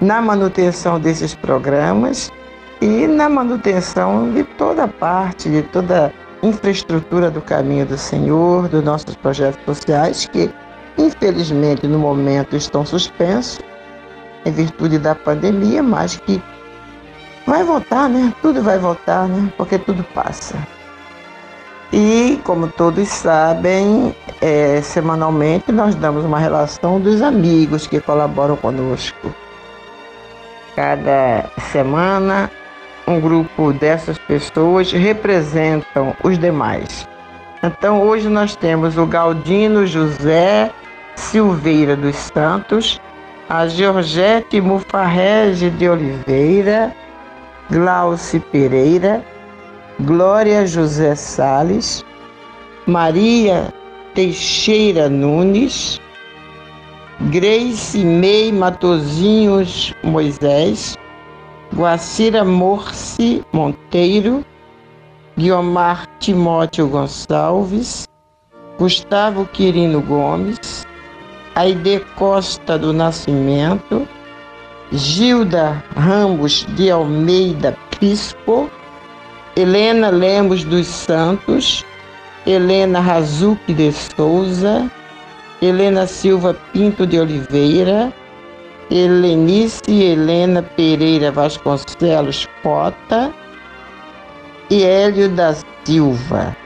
[0.00, 2.32] na manutenção desses programas
[2.80, 6.12] e na manutenção de toda parte, de toda
[6.42, 10.50] infraestrutura do caminho do Senhor, dos nossos projetos sociais, que
[10.96, 13.60] infelizmente no momento estão suspensos
[14.44, 16.42] em virtude da pandemia, mas que
[17.46, 18.32] vai voltar, né?
[18.42, 19.52] Tudo vai voltar, né?
[19.56, 20.56] Porque tudo passa.
[21.92, 29.34] E, como todos sabem, é, semanalmente nós damos uma relação dos amigos que colaboram conosco.
[30.76, 32.48] Cada semana,
[33.08, 37.08] um grupo dessas pessoas representam os demais.
[37.62, 40.70] Então, hoje nós temos o Galdino José
[41.16, 43.00] Silveira dos Santos,
[43.50, 46.94] a Georgette Mufarrege de Oliveira,
[47.68, 49.24] Glauci Pereira,
[49.98, 52.04] Glória José Sales,
[52.86, 53.74] Maria
[54.14, 56.00] Teixeira Nunes,
[57.22, 60.96] Grace May Matozinhos Moisés,
[61.74, 64.44] Guacira Morci Monteiro,
[65.36, 68.06] Guiomar Timóteo Gonçalves,
[68.78, 70.86] Gustavo Quirino Gomes,
[71.54, 74.06] Aide Costa do Nascimento,
[74.92, 78.70] Gilda Ramos de Almeida Pispo,
[79.56, 81.84] Helena Lemos dos Santos,
[82.46, 84.90] Helena Razuki de Souza,
[85.60, 88.12] Helena Silva Pinto de Oliveira,
[88.90, 93.32] Helenice Helena Pereira Vasconcelos Cota
[94.70, 96.56] e Hélio da Silva.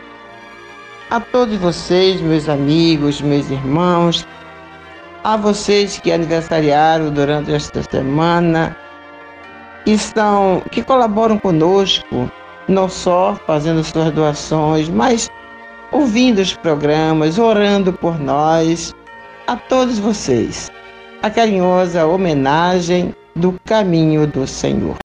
[1.10, 4.26] A todos vocês, meus amigos, meus irmãos,
[5.24, 8.76] a vocês que aniversariaram durante esta semana,
[9.86, 12.30] e são, que colaboram conosco
[12.68, 15.30] não só fazendo suas doações, mas
[15.92, 18.94] ouvindo os programas, orando por nós,
[19.46, 20.70] a todos vocês.
[21.22, 24.96] A carinhosa homenagem do caminho do Senhor.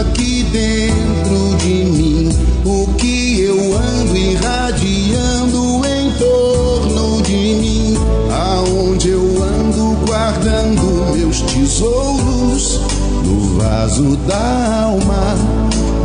[0.00, 2.28] Aqui dentro de mim,
[2.64, 7.94] o que eu ando irradiando em torno de mim,
[8.30, 12.80] aonde eu ando guardando meus tesouros.
[13.24, 15.34] No vaso da alma,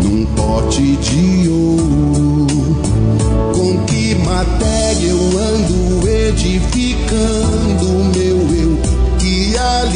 [0.02, 2.48] num pote de ouro.
[3.54, 7.53] Com que matéria eu ando edificando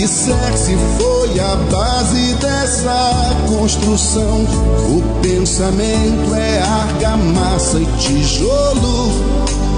[0.07, 4.45] alicerce foi a base dessa construção?
[4.89, 9.11] O pensamento é argamassa e tijolo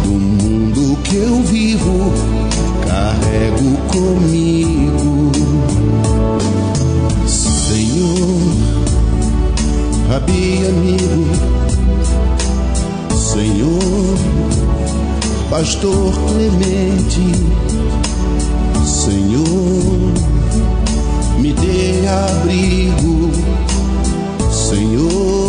[0.03, 2.13] do mundo que eu vivo,
[2.87, 5.31] carrego comigo.
[7.25, 8.39] Senhor,
[10.09, 11.25] Rabi amigo,
[13.15, 14.17] Senhor,
[15.49, 17.33] Pastor Clemente,
[18.89, 19.43] Senhor,
[21.37, 23.29] me dê abrigo,
[24.51, 25.48] Senhor,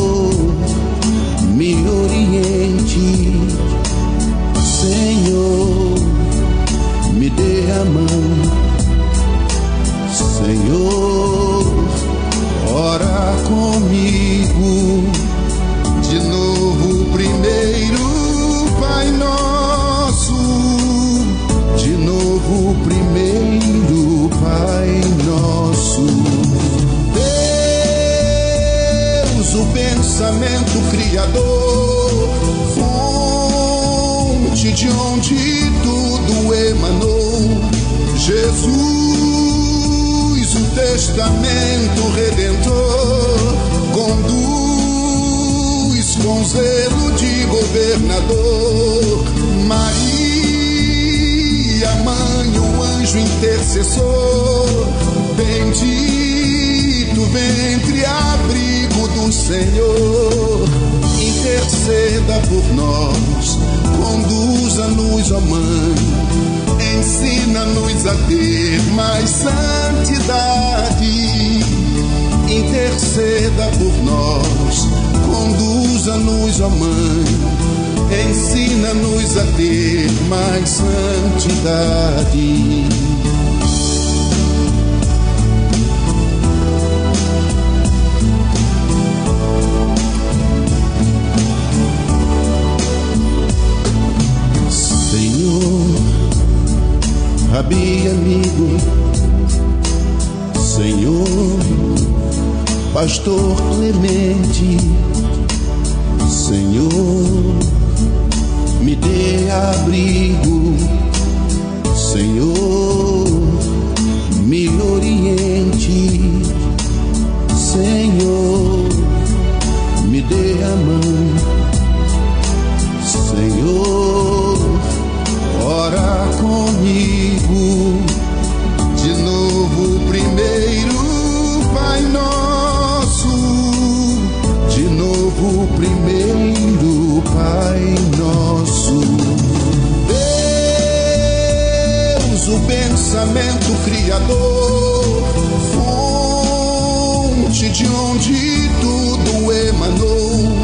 [148.20, 150.60] onde tudo emanou.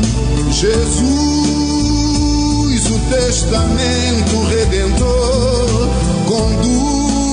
[0.53, 1.01] Jesus,
[2.91, 5.89] o testamento redentor,
[6.27, 7.31] conduz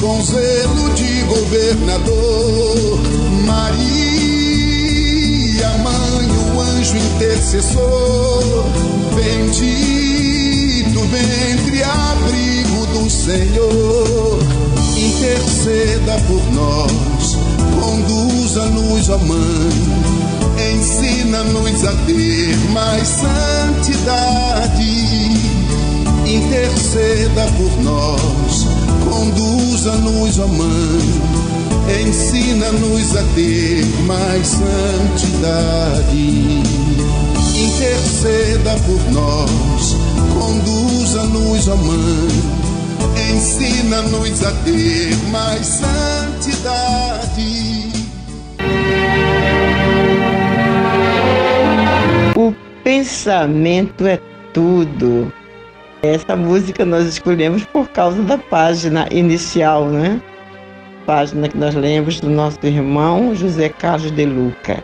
[0.00, 3.00] com zelo de governador.
[3.46, 3.80] Maria,
[5.78, 8.64] mãe, o anjo intercessor,
[9.14, 14.38] bendito ventre, abrigo do Senhor,
[14.96, 16.92] interceda por nós,
[18.50, 19.70] conduza-nos, ó Mãe,
[20.74, 24.90] ensina-nos a ter mais santidade,
[26.26, 28.66] interceda por nós,
[29.08, 30.98] conduza-nos, ó Mãe,
[32.02, 35.84] ensina-nos a ter mais santidade.
[37.54, 39.96] Interceda por nós,
[40.40, 42.28] conduza-nos, ó Mãe,
[43.32, 47.59] ensina-nos a ter mais santidade.
[52.90, 54.18] Pensamento é
[54.52, 55.32] tudo.
[56.02, 60.20] Essa música nós escolhemos por causa da página inicial, né?
[61.06, 64.82] Página que nós lemos do nosso irmão José Carlos de Luca.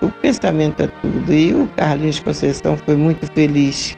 [0.00, 1.30] O pensamento é tudo.
[1.30, 3.94] E o Carlinhos Conceição foi muito feliz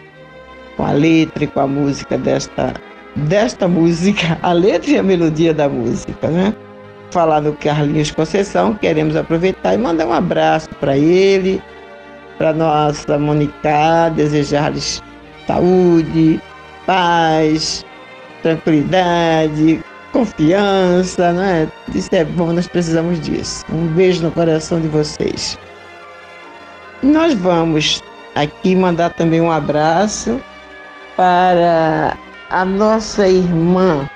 [0.76, 2.74] com a letra e com a música desta,
[3.14, 6.52] desta música, a letra e a melodia da música, né?
[7.12, 11.62] Falar do Carlinhos Conceição, queremos aproveitar e mandar um abraço para ele,
[12.38, 15.02] para nossa Monica, desejar-lhes
[15.46, 16.40] saúde,
[16.86, 17.84] paz,
[18.42, 19.82] tranquilidade,
[20.12, 21.68] confiança, né?
[21.94, 23.64] Isso é bom, nós precisamos disso.
[23.72, 25.58] Um beijo no coração de vocês.
[27.02, 28.02] Nós vamos
[28.34, 30.40] aqui mandar também um abraço
[31.16, 32.16] para
[32.50, 34.08] a nossa irmã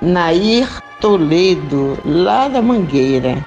[0.00, 0.68] Nair
[1.00, 3.44] Toledo, lá da Mangueira.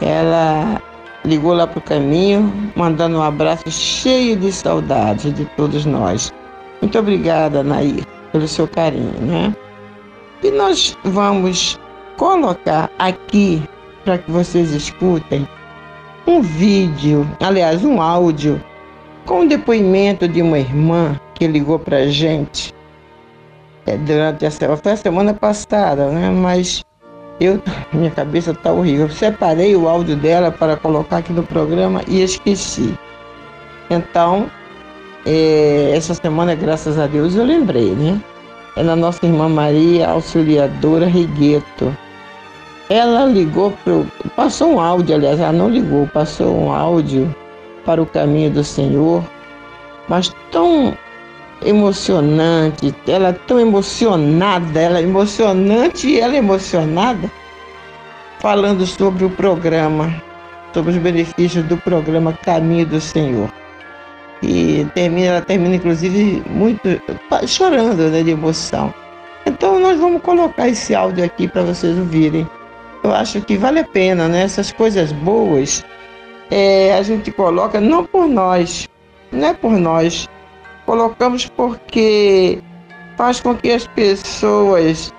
[0.00, 0.80] Ela
[1.24, 6.32] ligou lá para o caminho, mandando um abraço cheio de saudade de todos nós.
[6.80, 9.54] Muito obrigada, Nair, pelo seu carinho, né?
[10.42, 11.78] E nós vamos
[12.16, 13.62] colocar aqui
[14.04, 15.48] para que vocês escutem
[16.26, 18.62] um vídeo, aliás, um áudio
[19.24, 22.74] com o depoimento de uma irmã que ligou para a gente
[23.86, 26.30] é, durante essa foi a semana passada, né?
[26.30, 26.82] Mas
[27.40, 27.60] eu
[27.92, 29.06] minha cabeça está horrível.
[29.06, 32.94] Eu separei o áudio dela para colocar aqui no programa e esqueci.
[33.90, 34.50] Então,
[35.26, 38.20] é, essa semana, graças a Deus, eu lembrei, né?
[38.76, 41.96] É na nossa irmã Maria Auxiliadora Rigueto.
[42.90, 44.06] Ela ligou pro.
[44.36, 47.34] Passou um áudio, aliás, ela não ligou, passou um áudio
[47.84, 49.24] para o caminho do Senhor,
[50.08, 50.94] mas tão
[51.64, 57.30] emocionante, ela é tão emocionada, ela é emocionante e ela é emocionada,
[58.40, 60.22] falando sobre o programa,
[60.72, 63.50] sobre os benefícios do programa Caminho do Senhor.
[64.42, 67.00] E termina, ela termina, inclusive, muito
[67.46, 68.92] chorando né, de emoção.
[69.46, 72.46] Então nós vamos colocar esse áudio aqui para vocês ouvirem.
[73.02, 74.42] Eu acho que vale a pena, né?
[74.42, 75.84] Essas coisas boas
[76.50, 78.88] é, a gente coloca não por nós,
[79.32, 80.28] não é por nós,
[80.86, 82.62] colocamos porque
[83.16, 85.12] faz com que as pessoas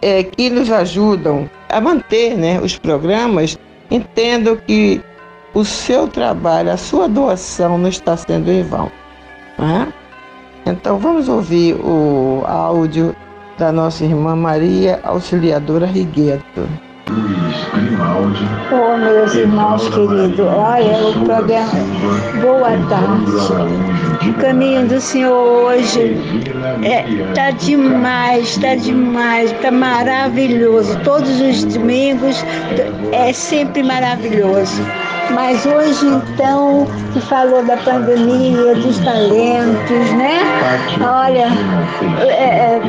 [0.00, 3.58] é, que nos ajudam a manter né, os programas
[3.90, 5.00] entendam que
[5.54, 8.90] o seu trabalho, a sua doação não está sendo em vão.
[9.58, 9.92] Né?
[10.66, 13.14] Então vamos ouvir o áudio
[13.58, 16.68] da nossa irmã Maria Auxiliadora Rigueto.
[18.70, 21.72] Oh, meus irmãos queridos, olha o programa.
[22.40, 24.28] Boa tarde.
[24.28, 26.16] O caminho do Senhor hoje
[26.84, 30.98] é, tá demais, tá demais, tá maravilhoso.
[31.00, 32.44] Todos os domingos
[33.12, 34.82] é sempre maravilhoso.
[35.34, 40.40] Mas hoje, então, que falou da pandemia, dos talentos, né?
[41.00, 41.46] Olha,
[42.20, 42.80] é,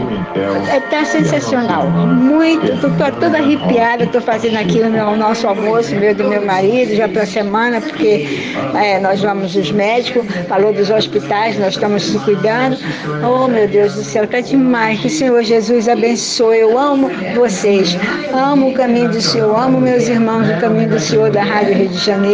[0.72, 1.88] é, é tá sensacional.
[1.88, 2.90] Muito, estou
[3.20, 7.26] toda arrepiada, estou fazendo aqui o, meu, nosso almoço, meu do meu marido, já para
[7.26, 12.78] semana, porque é, nós vamos os médicos, falou dos hospitais, nós estamos se cuidando.
[13.24, 15.00] Oh, meu Deus do céu, tá demais.
[15.00, 16.60] Que o Senhor Jesus abençoe.
[16.60, 17.98] Eu amo vocês.
[18.34, 21.90] Amo o caminho do Senhor, amo meus irmãos do caminho do Senhor da Rádio Rio
[21.90, 22.33] de Janeiro.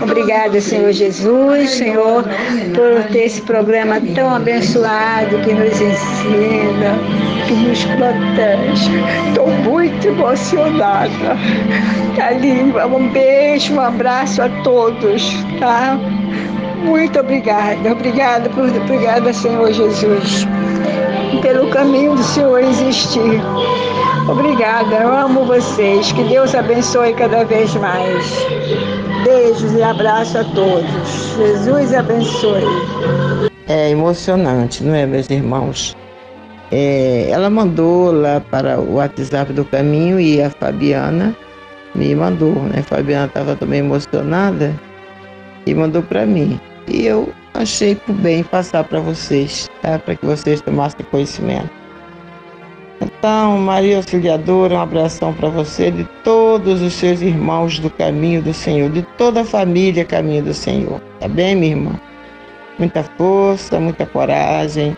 [0.00, 2.24] Obrigada, Senhor Jesus, Senhor,
[2.74, 6.98] por ter esse programa tão abençoado que nos ensina,
[7.46, 8.90] que nos protege.
[9.28, 11.36] Estou muito emocionada.
[12.16, 12.86] Tá.
[12.86, 15.98] Um beijo, um abraço a todos, tá?
[16.84, 20.46] Muito obrigada, obrigada, por, obrigada, Senhor Jesus,
[21.40, 23.40] pelo caminho do Senhor existir.
[24.28, 26.12] Obrigada, eu amo vocês.
[26.12, 28.46] Que Deus abençoe cada vez mais.
[29.32, 30.90] Beijos e abraço a todos.
[31.38, 32.64] Jesus abençoe.
[33.66, 35.96] É emocionante, não é, meus irmãos?
[36.70, 41.34] É, ela mandou lá para o WhatsApp do caminho e a Fabiana
[41.94, 42.80] me mandou, né?
[42.80, 44.78] A Fabiana estava também emocionada
[45.64, 46.60] e mandou para mim.
[46.86, 49.98] E eu achei por bem passar para vocês, tá?
[49.98, 51.81] para que vocês tomassem conhecimento.
[53.02, 58.54] Então, Maria Auxiliadora, um abração para você, de todos os seus irmãos do caminho do
[58.54, 61.00] Senhor, de toda a família caminho do Senhor.
[61.18, 62.00] Tá bem, minha irmã?
[62.78, 64.96] Muita força, muita coragem,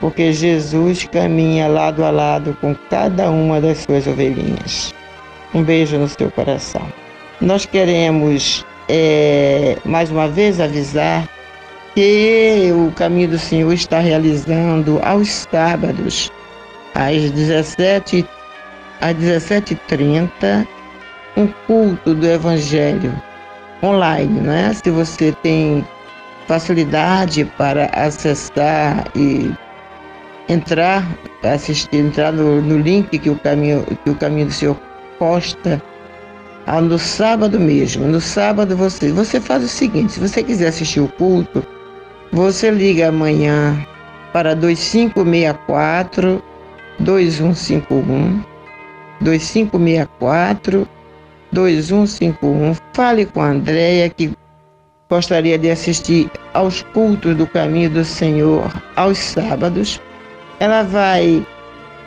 [0.00, 4.94] porque Jesus caminha lado a lado com cada uma das suas ovelhinhas.
[5.54, 6.82] Um beijo no seu coração.
[7.40, 11.28] Nós queremos é, mais uma vez avisar
[11.94, 16.30] que o Caminho do Senhor está realizando aos sábados,
[16.94, 18.26] às 17
[19.00, 20.66] às 17h30,
[21.36, 23.12] um culto do Evangelho
[23.82, 24.72] online, né?
[24.72, 25.84] Se você tem
[26.46, 29.52] facilidade para acessar e
[30.48, 31.06] entrar,
[31.42, 34.76] assistir, entrar no, no link que o caminho que o caminho do Senhor
[35.18, 35.82] posta
[36.66, 38.06] ah, no sábado mesmo.
[38.06, 41.62] No sábado você, você faz o seguinte, se você quiser assistir o culto,
[42.32, 43.76] você liga amanhã
[44.32, 46.42] para 2564
[47.00, 48.42] 2151
[49.20, 50.88] 2564
[51.52, 52.74] 2151.
[52.92, 54.32] Fale com a Andréia que
[55.08, 60.00] gostaria de assistir aos cultos do caminho do Senhor aos sábados.
[60.58, 61.46] Ela vai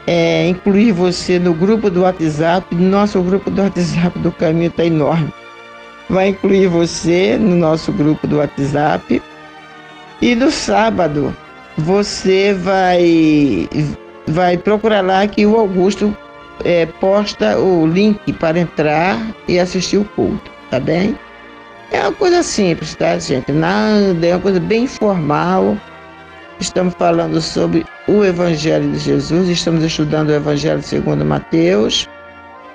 [0.05, 2.73] é, incluir você no grupo do WhatsApp.
[2.75, 5.33] Nosso grupo do WhatsApp do caminho está enorme.
[6.09, 9.21] Vai incluir você no nosso grupo do WhatsApp.
[10.21, 11.35] E no sábado
[11.77, 13.69] você vai,
[14.27, 16.15] vai procurar lá que o Augusto
[16.63, 21.17] é, posta o link para entrar e assistir o culto, tá bem?
[21.91, 23.51] É uma coisa simples, tá, gente?
[23.51, 25.77] Nada, é uma coisa bem informal.
[26.59, 32.09] Estamos falando sobre o Evangelho de Jesus, estamos estudando o Evangelho segundo Mateus.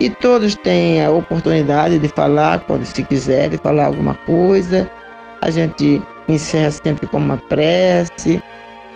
[0.00, 4.90] E todos têm a oportunidade de falar, quando se quiserem falar alguma coisa.
[5.42, 8.42] A gente encerra sempre com uma prece.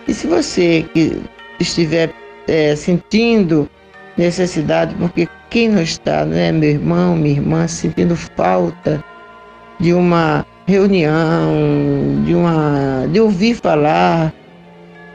[0.07, 1.21] E se você que
[1.59, 2.13] estiver
[2.47, 3.69] é, sentindo
[4.17, 9.03] necessidade, porque quem não está, não é meu irmão, minha irmã, sentindo falta
[9.79, 11.53] de uma reunião,
[12.25, 14.33] de uma de ouvir falar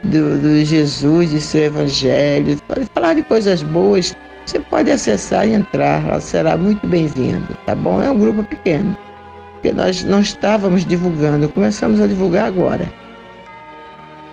[0.03, 2.57] do, do Jesus, de seu evangelho,
[2.93, 4.15] falar de coisas boas,
[4.45, 8.01] você pode acessar e entrar, ela será muito bem-vindo, tá bom?
[8.01, 8.97] É um grupo pequeno,
[9.53, 13.02] porque nós não estávamos divulgando, começamos a divulgar agora.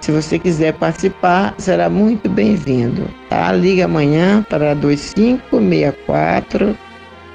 [0.00, 3.52] Se você quiser participar, será muito bem-vindo, tá?
[3.52, 6.76] Liga amanhã para 2564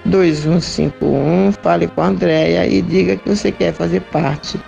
[0.06, 4.60] 2151, fale com a Andréia e diga que você quer fazer parte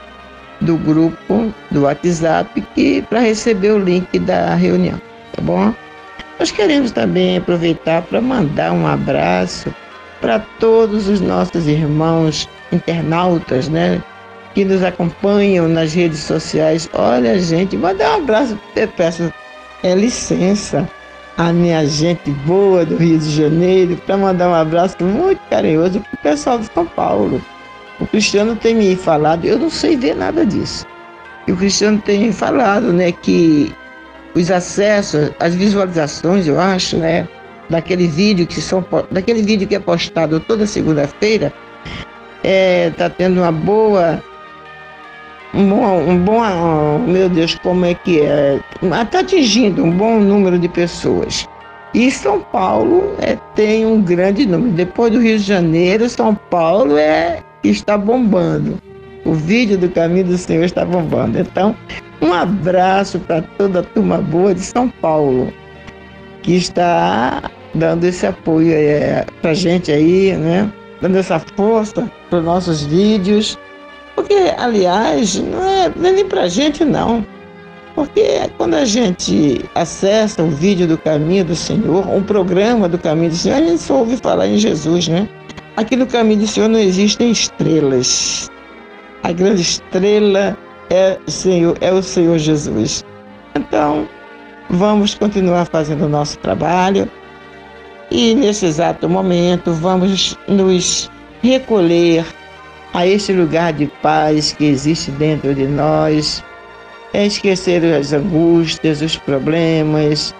[0.62, 5.00] do grupo do WhatsApp que para receber o link da reunião,
[5.34, 5.74] tá bom?
[6.40, 9.74] Nós queremos também aproveitar para mandar um abraço
[10.22, 14.02] para todos os nossos irmãos internautas, né?
[14.58, 16.90] Que nos acompanham nas redes sociais.
[16.92, 19.32] Olha, gente, mandar um abraço, eu peço
[19.84, 20.90] é, licença
[21.38, 26.12] a minha gente boa do Rio de Janeiro para mandar um abraço muito carinhoso para
[26.12, 27.40] o pessoal de São Paulo.
[28.00, 30.88] O Cristiano tem me falado, eu não sei ver nada disso.
[31.48, 33.72] E o Cristiano tem falado, né, que
[34.34, 37.28] os acessos, as visualizações, eu acho, né,
[37.70, 41.54] daquele vídeo que são daquele vídeo que é postado toda segunda-feira,
[42.44, 44.20] é, tá tendo uma boa
[45.54, 48.60] um bom, um bom, meu Deus, como é que é?
[48.82, 51.48] Está atingindo um bom número de pessoas.
[51.94, 54.72] E São Paulo é, tem um grande número.
[54.74, 58.78] Depois do Rio de Janeiro, São Paulo é está bombando.
[59.26, 61.40] O vídeo do Caminho do Senhor está bombando.
[61.40, 61.76] Então,
[62.22, 65.52] um abraço para toda a turma boa de São Paulo,
[66.44, 70.72] que está dando esse apoio é, para a gente aí, né?
[71.02, 73.58] Dando essa força para os nossos vídeos.
[74.18, 77.24] Porque, aliás, não é, é nem para gente, não.
[77.94, 83.30] Porque quando a gente acessa o vídeo do Caminho do Senhor, um programa do Caminho
[83.30, 85.30] do Senhor, a gente só ouve falar em Jesus, né?
[85.76, 88.50] Aqui no Caminho do Senhor não existem estrelas.
[89.22, 90.58] A grande estrela
[90.90, 93.06] é Senhor, é o Senhor Jesus.
[93.56, 94.10] Então,
[94.68, 97.08] vamos continuar fazendo o nosso trabalho
[98.10, 101.12] e nesse exato momento vamos nos
[101.44, 102.26] recolher
[102.98, 106.44] a este lugar de paz que existe dentro de nós,
[107.14, 110.34] é esquecer as angústias, os problemas,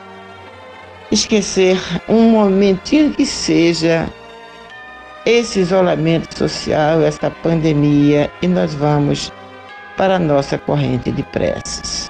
[1.12, 1.80] esquecer
[2.10, 4.10] um momentinho que seja
[5.24, 9.32] esse isolamento social, essa pandemia, e nós vamos
[9.96, 12.10] para a nossa corrente de preces.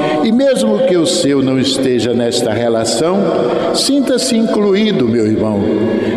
[0.23, 3.19] e, mesmo que o seu não esteja nesta relação,
[3.73, 5.59] sinta-se incluído, meu irmão,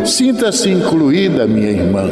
[0.04, 2.10] sinta-se incluída, minha irmã.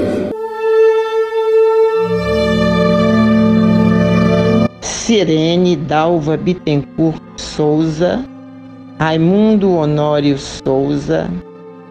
[4.80, 8.24] Sirene Dalva Bittencourt Souza,
[8.98, 11.28] Raimundo Honório Souza,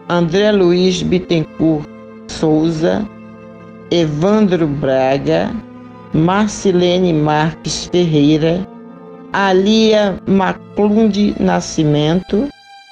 [0.09, 1.87] André Luiz Bittencourt
[2.27, 3.07] Souza,
[3.91, 5.51] Evandro Braga,
[6.13, 8.65] Marcilene Marques Ferreira,
[9.33, 12.49] Alia Maclunde Nascimento,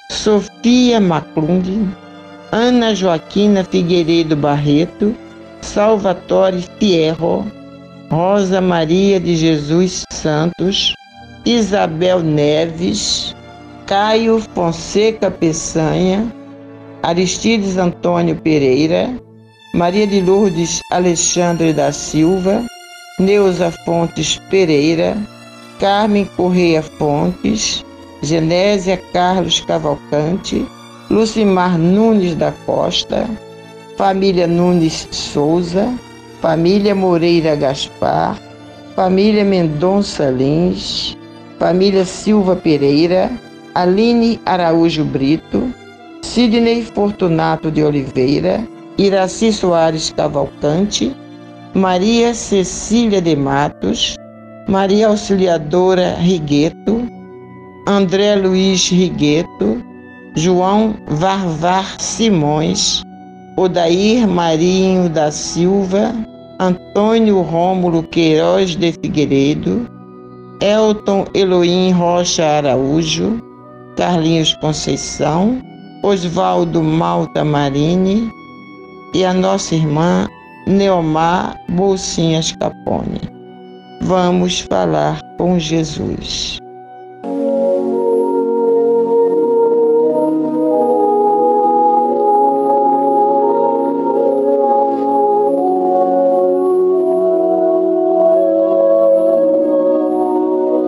[0.10, 1.86] Sofia Maclunde,
[2.52, 5.14] Ana Joaquina Figueiredo Barreto,
[5.62, 7.46] Salvatore Fierro,
[8.10, 10.94] Rosa Maria de Jesus Santos,
[11.46, 13.36] Isabel Neves,
[13.86, 16.26] Caio Fonseca Peçanha,
[17.04, 19.10] Aristides Antônio Pereira,
[19.74, 22.64] Maria de Lourdes Alexandre da Silva,
[23.20, 25.18] Neuza Fontes Pereira,
[25.80, 27.86] Carmen Correia Fontes,
[28.22, 30.66] Genésia Carlos Cavalcante,
[31.10, 33.26] Lucimar Nunes da Costa,
[33.98, 35.94] família Nunes Souza,
[36.42, 38.38] família Moreira Gaspar,
[38.94, 41.18] família Mendonça Lins,
[41.58, 43.32] família Silva Pereira,
[43.74, 45.74] Aline Araújo Brito,
[46.22, 51.16] Sidney Fortunato de Oliveira, Iraci Soares Cavalcante,
[51.74, 54.18] Maria Cecília de Matos,
[54.70, 57.02] Maria Auxiliadora Rigueto,
[57.88, 59.84] André Luiz Rigueto,
[60.36, 63.02] João Varvar Simões,
[63.58, 66.14] Odair Marinho da Silva,
[66.60, 69.90] Antônio Rômulo Queiroz de Figueiredo,
[70.62, 73.42] Elton Elohim Rocha Araújo,
[73.98, 75.60] Carlinhos Conceição,
[76.04, 78.30] Oswaldo Malta Marini
[79.16, 80.28] e a nossa irmã
[80.68, 83.39] Neomar Bolsinhas Capone.
[84.02, 86.60] Vamos falar com Jesus.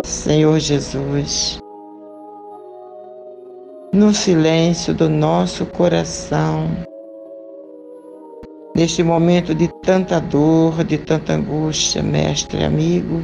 [0.05, 1.59] Senhor Jesus,
[3.93, 6.69] no silêncio do nosso coração,
[8.75, 13.21] neste momento de tanta dor, de tanta angústia, mestre amigo,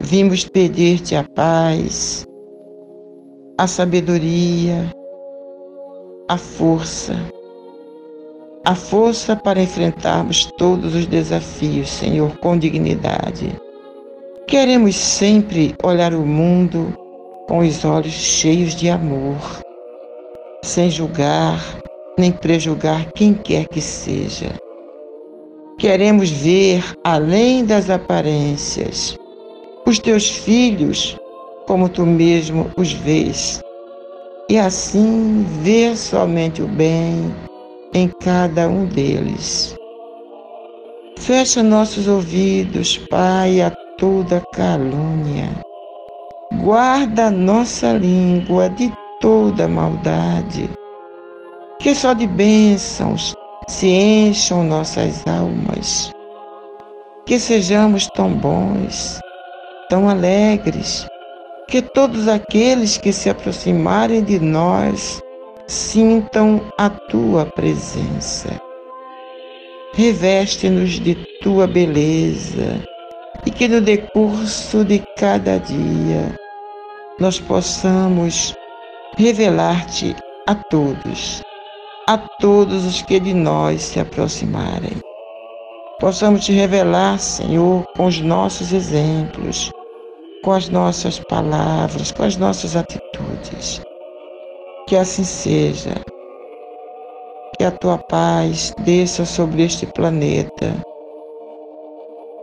[0.00, 2.26] vimos pedir-te a paz,
[3.58, 4.90] a sabedoria,
[6.28, 7.14] a força,
[8.64, 13.56] a força para enfrentarmos todos os desafios, Senhor, com dignidade.
[14.46, 16.94] Queremos sempre olhar o mundo
[17.48, 19.38] com os olhos cheios de amor,
[20.62, 21.60] sem julgar
[22.18, 24.52] nem prejulgar quem quer que seja.
[25.78, 29.18] Queremos ver além das aparências
[29.86, 31.16] os teus filhos
[31.66, 33.62] como tu mesmo os vês,
[34.48, 37.34] e assim ver somente o bem
[37.92, 39.76] em cada um deles.
[41.18, 45.48] Fecha nossos ouvidos, Pai, a toda calúnia.
[46.62, 50.68] Guarda nossa língua de toda maldade.
[51.78, 53.34] Que só de bênçãos
[53.68, 56.12] se encham nossas almas.
[57.26, 59.20] Que sejamos tão bons,
[59.88, 61.06] tão alegres,
[61.68, 65.22] que todos aqueles que se aproximarem de nós
[65.66, 68.60] sintam a tua presença.
[69.94, 72.82] Reveste-nos de tua beleza
[73.46, 76.34] e que no decurso de cada dia
[77.18, 78.54] nós possamos
[79.16, 81.42] revelar-te a todos,
[82.06, 84.92] a todos os que de nós se aproximarem.
[85.98, 89.72] Possamos te revelar, Senhor, com os nossos exemplos,
[90.42, 93.80] com as nossas palavras, com as nossas atitudes.
[94.86, 95.94] Que assim seja.
[97.56, 100.74] Que a tua paz desça sobre este planeta,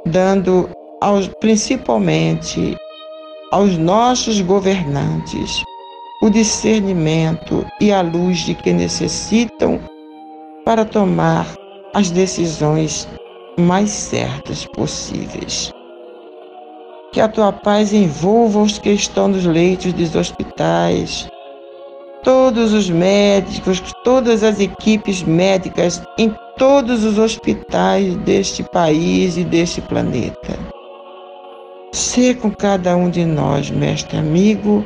[0.07, 0.69] dando
[1.01, 2.75] aos, principalmente
[3.51, 5.61] aos nossos governantes
[6.21, 9.79] o discernimento e a luz de que necessitam
[10.63, 11.47] para tomar
[11.95, 13.07] as decisões
[13.59, 15.73] mais certas possíveis.
[17.11, 21.27] Que a tua paz envolva os que estão nos leitos dos hospitais,
[22.23, 29.81] todos os médicos, todas as equipes médicas em todos os hospitais deste país e deste
[29.81, 30.57] planeta.
[31.91, 34.85] Ser com cada um de nós, mestre amigo,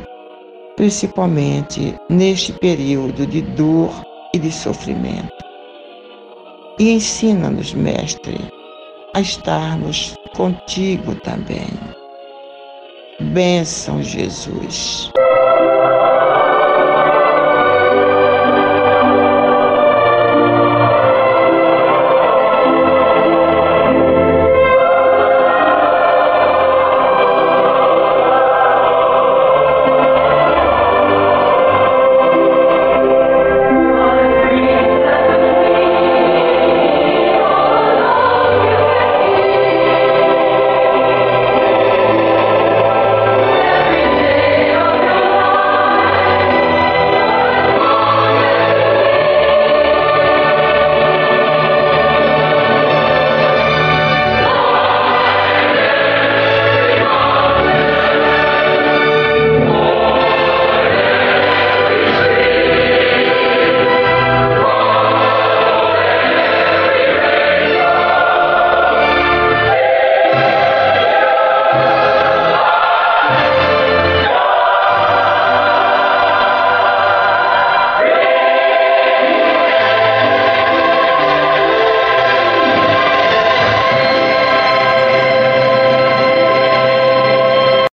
[0.75, 3.91] principalmente neste período de dor
[4.33, 5.33] e de sofrimento.
[6.79, 8.37] E ensina-nos, mestre,
[9.13, 11.69] a estarmos contigo também.
[13.19, 15.09] Bênção, Jesus.